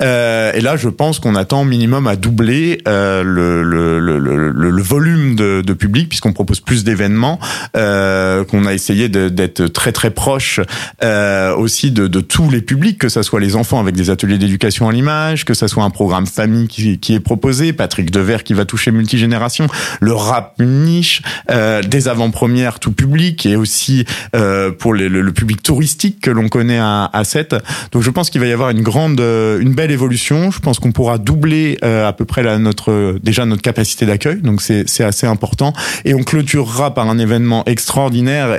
Euh, 0.01 0.51
et 0.53 0.61
là, 0.61 0.77
je 0.77 0.89
pense 0.89 1.19
qu'on 1.19 1.35
attend 1.35 1.65
minimum 1.65 2.07
à 2.07 2.15
doubler 2.15 2.81
euh, 2.87 3.23
le, 3.23 3.63
le, 3.63 3.99
le, 3.99 4.19
le, 4.19 4.49
le- 4.51 4.69
le 4.69 4.81
volume 4.83 5.35
de, 5.35 5.61
de 5.61 5.73
public 5.73 6.09
puisqu'on 6.09 6.33
propose 6.33 6.59
plus 6.59 6.83
d'événements, 6.83 7.39
euh, 7.75 8.10
qu'on 8.43 8.65
a 8.65 8.73
essayé 8.73 9.09
d'être 9.09 9.67
très 9.67 9.91
très 9.91 10.11
proche 10.11 10.59
euh, 11.03 11.55
aussi 11.55 11.91
de, 11.91 12.07
de 12.07 12.19
tous 12.21 12.49
les 12.49 12.61
publics, 12.61 12.97
que 12.97 13.09
ça 13.09 13.23
soit 13.23 13.39
les 13.39 13.55
enfants 13.55 13.79
avec 13.79 13.95
des 13.95 14.09
ateliers 14.09 14.37
d'éducation 14.37 14.87
à 14.89 14.91
l'image, 14.91 15.45
que 15.45 15.53
ça 15.53 15.67
soit 15.67 15.83
un 15.83 15.89
programme 15.89 16.27
famille 16.27 16.67
qui, 16.67 16.99
qui 16.99 17.13
est 17.13 17.19
proposé, 17.19 17.73
Patrick 17.73 18.11
Devers 18.11 18.43
qui 18.43 18.53
va 18.53 18.65
toucher 18.65 18.91
multigénération, 18.91 19.67
le 19.99 20.13
rap 20.13 20.55
niche, 20.59 21.21
euh, 21.49 21.81
des 21.81 22.07
avant-premières 22.07 22.79
tout 22.79 22.91
public 22.91 23.45
et 23.45 23.55
aussi 23.55 24.05
euh, 24.35 24.71
pour 24.71 24.93
les- 24.93 25.09
le, 25.09 25.21
le 25.21 25.31
public 25.31 25.61
touristique 25.63 26.19
que 26.21 26.31
l'on 26.31 26.49
connaît 26.49 26.79
à, 26.79 27.09
à 27.11 27.23
7. 27.23 27.55
Donc 27.91 28.01
je 28.03 28.09
pense 28.09 28.29
qu'il 28.29 28.41
va 28.41 28.47
y 28.47 28.51
avoir 28.51 28.69
une 28.69 28.81
grande, 28.81 29.19
euh, 29.21 29.59
une 29.59 29.73
belle 29.73 29.91
évolution. 29.91 30.51
Je 30.51 30.59
pense 30.59 30.79
qu'on 30.79 30.91
pourra 30.91 31.17
doubler 31.17 31.77
euh, 31.83 32.07
à 32.07 32.13
peu 32.13 32.25
près 32.25 32.43
la, 32.43 32.57
notre 32.57 33.17
déjà 33.23 33.45
notre 33.45 33.61
capacité 33.61 34.05
d'accueil. 34.05 34.41
Donc 34.41 34.61
c'est 34.61 35.03
assez 35.03 35.27
important 35.27 35.73
et 36.05 36.13
on 36.13 36.23
clôturera 36.23 36.93
par 36.93 37.09
un 37.09 37.17
événement 37.17 37.63
extraordinaire 37.65 38.00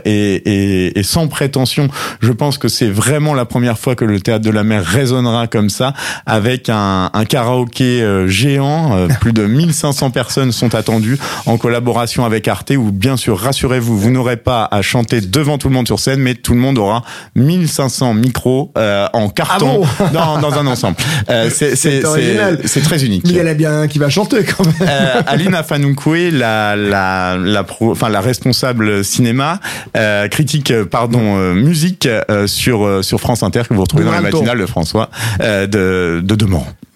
et, 0.05 0.35
et, 0.35 0.99
et 0.99 1.03
sans 1.03 1.29
prétention. 1.29 1.89
Je 2.21 2.33
pense 2.33 2.59
que 2.59 2.69
c'est 2.69 2.89
vraiment 2.89 3.35
la 3.35 3.45
première 3.45 3.79
fois 3.79 3.95
que 3.95 4.05
le 4.05 4.21
théâtre 4.21 4.45
de 4.45 4.51
la 4.51 4.65
mer 4.65 4.85
résonnera 4.85 5.47
comme 5.47 5.71
ça 5.71 5.95
avec 6.27 6.69
un, 6.69 7.11
un 7.13 7.25
karaoké 7.25 8.03
euh, 8.03 8.29
géant. 8.29 8.97
Euh, 8.97 9.09
plus 9.21 9.33
de 9.33 9.47
1500 9.47 10.11
personnes 10.11 10.53
sont 10.53 10.75
attendues 10.75 11.19
en 11.47 11.57
collaboration 11.59 12.25
avec 12.25 12.49
Arte 12.49 12.73
où 12.77 12.91
bien 12.93 13.17
sûr 13.17 13.39
rassurez-vous, 13.39 13.99
vous 13.99 14.11
n'aurez 14.11 14.37
pas 14.37 14.69
à 14.71 14.83
chanter 14.83 15.21
devant 15.21 15.59
tout 15.59 15.69
le 15.69 15.75
monde 15.75 15.87
sur 15.87 15.99
scène, 15.99 16.21
mais 16.21 16.35
tout 16.35 16.55
le 16.55 16.61
monde 16.61 16.79
aura 16.79 17.03
1500 17.37 18.15
micros 18.15 18.73
euh, 18.79 19.07
en 19.13 19.29
carton 19.29 19.85
Ah 19.99 20.09
dans, 20.13 20.39
dans 20.39 20.59
un 20.59 20.67
ensemble. 20.67 20.97
Euh, 21.31 21.51
c'est 21.53 22.81
très 22.83 23.05
unique. 23.05 23.25
Mais 23.27 23.31
il 23.31 23.37
y 23.37 23.41
en 23.41 23.47
a 23.47 23.55
bien 23.55 23.83
un 23.83 23.89
qui 23.89 23.99
va 23.99 24.09
chanter 24.11 24.45
quand 24.45 24.65
même. 24.65 24.75
Euh, 24.89 25.23
Aline 25.27 25.55
Afanounkoué, 25.55 26.31
la 26.31 26.77
la 26.77 27.37
la 27.37 27.65
pro, 27.65 27.93
enfin 27.93 28.09
la 28.09 28.21
responsable 28.21 29.05
cinéma, 29.05 29.32
euh, 29.97 30.29
critique 30.29 30.71
euh, 30.71 30.85
pardon 30.85 31.37
euh, 31.39 31.55
musique 31.55 32.09
sur 32.47 33.05
sur 33.05 33.21
France 33.21 33.43
Inter 33.43 33.63
que 33.69 33.75
vous 33.75 33.83
retrouvez 33.83 34.05
dans 34.05 34.13
la 34.13 34.21
matinale 34.21 34.59
de 34.59 34.67
François 34.67 35.11
de 35.41 36.21
de. 36.23 36.47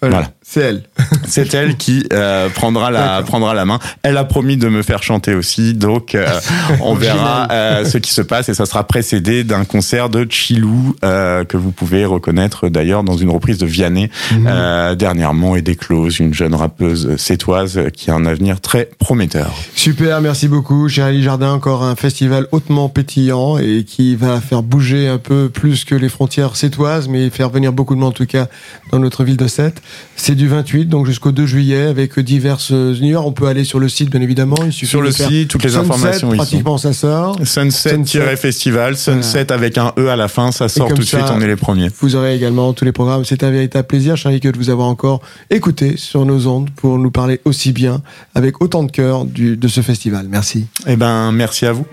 Voilà. 0.01 0.31
C'est 0.49 0.61
elle. 0.61 0.83
C'est 1.27 1.53
elle 1.53 1.75
qui 1.75 2.05
euh, 2.13 2.47
prendra 2.47 2.89
la 2.89 3.21
prendra 3.21 3.53
la 3.53 3.65
main. 3.65 3.79
Elle 4.01 4.15
a 4.15 4.23
promis 4.23 4.55
de 4.55 4.69
me 4.69 4.81
faire 4.81 5.03
chanter 5.03 5.35
aussi, 5.35 5.73
donc 5.73 6.15
euh, 6.15 6.25
on 6.81 6.93
verra 6.93 7.49
euh, 7.51 7.83
ce 7.83 7.97
qui 7.97 8.13
se 8.13 8.21
passe 8.21 8.47
et 8.47 8.53
ça 8.53 8.65
sera 8.65 8.85
précédé 8.85 9.43
d'un 9.43 9.65
concert 9.65 10.09
de 10.09 10.25
Chilou 10.29 10.95
que 11.01 11.57
vous 11.57 11.71
pouvez 11.71 12.05
reconnaître 12.05 12.69
d'ailleurs 12.69 13.03
dans 13.03 13.17
une 13.17 13.29
reprise 13.29 13.57
de 13.57 13.65
Vianney 13.65 14.09
euh, 14.45 14.95
dernièrement 14.95 15.57
et 15.57 15.61
d'Éclose, 15.61 16.19
une 16.19 16.33
jeune 16.33 16.55
rappeuse 16.55 17.17
sétoise 17.17 17.81
qui 17.93 18.09
a 18.09 18.15
un 18.15 18.25
avenir 18.25 18.61
très 18.61 18.89
prometteur. 18.99 19.53
Super, 19.75 20.21
merci 20.21 20.47
beaucoup. 20.47 20.87
Chez 20.87 21.01
Ali 21.01 21.23
Jardin, 21.23 21.51
encore 21.51 21.83
un 21.83 21.97
festival 21.97 22.47
hautement 22.53 22.87
pétillant 22.87 23.57
et 23.57 23.83
qui 23.83 24.15
va 24.15 24.39
faire 24.39 24.63
bouger 24.63 25.09
un 25.09 25.17
peu 25.17 25.49
plus 25.49 25.83
que 25.83 25.95
les 25.95 26.09
frontières 26.09 26.55
sétoises, 26.55 27.09
mais 27.09 27.29
faire 27.29 27.49
venir 27.49 27.73
beaucoup 27.73 27.95
de 27.95 27.99
monde 27.99 28.09
en 28.09 28.13
tout 28.13 28.25
cas 28.25 28.47
dans 28.91 28.99
notre 28.99 29.25
ville 29.25 29.37
de 29.37 29.47
Sète. 29.47 29.81
C'est 30.15 30.36
du 30.37 30.47
28, 30.47 30.85
donc 30.85 31.05
jusqu'au 31.05 31.31
2 31.31 31.45
juillet, 31.45 31.81
avec 31.81 32.17
diverses 32.19 32.69
univers. 32.69 33.25
On 33.25 33.31
peut 33.31 33.47
aller 33.47 33.63
sur 33.63 33.79
le 33.79 33.89
site, 33.89 34.09
bien 34.09 34.21
évidemment. 34.21 34.55
Il 34.65 34.71
suffit 34.71 34.85
Sur 34.87 35.01
le 35.01 35.09
de 35.09 35.13
faire 35.13 35.27
site, 35.27 35.49
toutes 35.49 35.63
les 35.63 35.69
Sunset, 35.71 35.81
informations 35.81 36.29
ici. 36.29 36.37
pratiquement 36.37 36.77
ça 36.77 36.93
sort. 36.93 37.35
Sunset-festival, 37.43 38.95
Sunset 38.97 39.51
avec 39.51 39.77
un 39.77 39.93
E 39.97 40.07
à 40.07 40.15
la 40.15 40.27
fin, 40.27 40.51
ça 40.51 40.69
sort 40.69 40.89
tout 40.89 40.95
de 40.95 41.01
suite, 41.03 41.21
on 41.31 41.41
est 41.41 41.47
les 41.47 41.55
premiers. 41.55 41.89
Vous 41.99 42.15
aurez 42.15 42.35
également 42.35 42.73
tous 42.73 42.85
les 42.85 42.91
programmes. 42.91 43.25
C'est 43.25 43.43
un 43.43 43.51
véritable 43.51 43.87
plaisir, 43.87 44.15
Charlie, 44.15 44.39
que 44.39 44.49
de 44.49 44.57
vous 44.57 44.69
avoir 44.69 44.87
encore 44.87 45.21
écouté 45.49 45.97
sur 45.97 46.25
nos 46.25 46.47
ondes 46.47 46.69
pour 46.75 46.97
nous 46.97 47.11
parler 47.11 47.41
aussi 47.45 47.71
bien, 47.71 48.01
avec 48.35 48.61
autant 48.61 48.83
de 48.83 48.91
cœur 48.91 49.25
du, 49.25 49.57
de 49.57 49.67
ce 49.67 49.81
festival. 49.81 50.27
Merci. 50.29 50.67
Eh 50.87 50.95
ben, 50.95 51.31
merci 51.31 51.65
à 51.65 51.71
vous. 51.71 51.85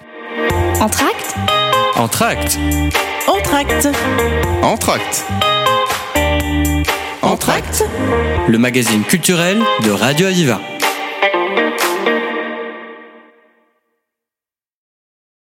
Entracte 0.81 1.35
Entracte 1.97 2.59
Entracte 3.29 3.89
Entracte 4.63 5.25
Le 8.49 8.59
magazine 8.59 9.03
culturel 9.03 9.59
de 9.85 9.91
Radio 9.91 10.27
Aviva. 10.27 10.61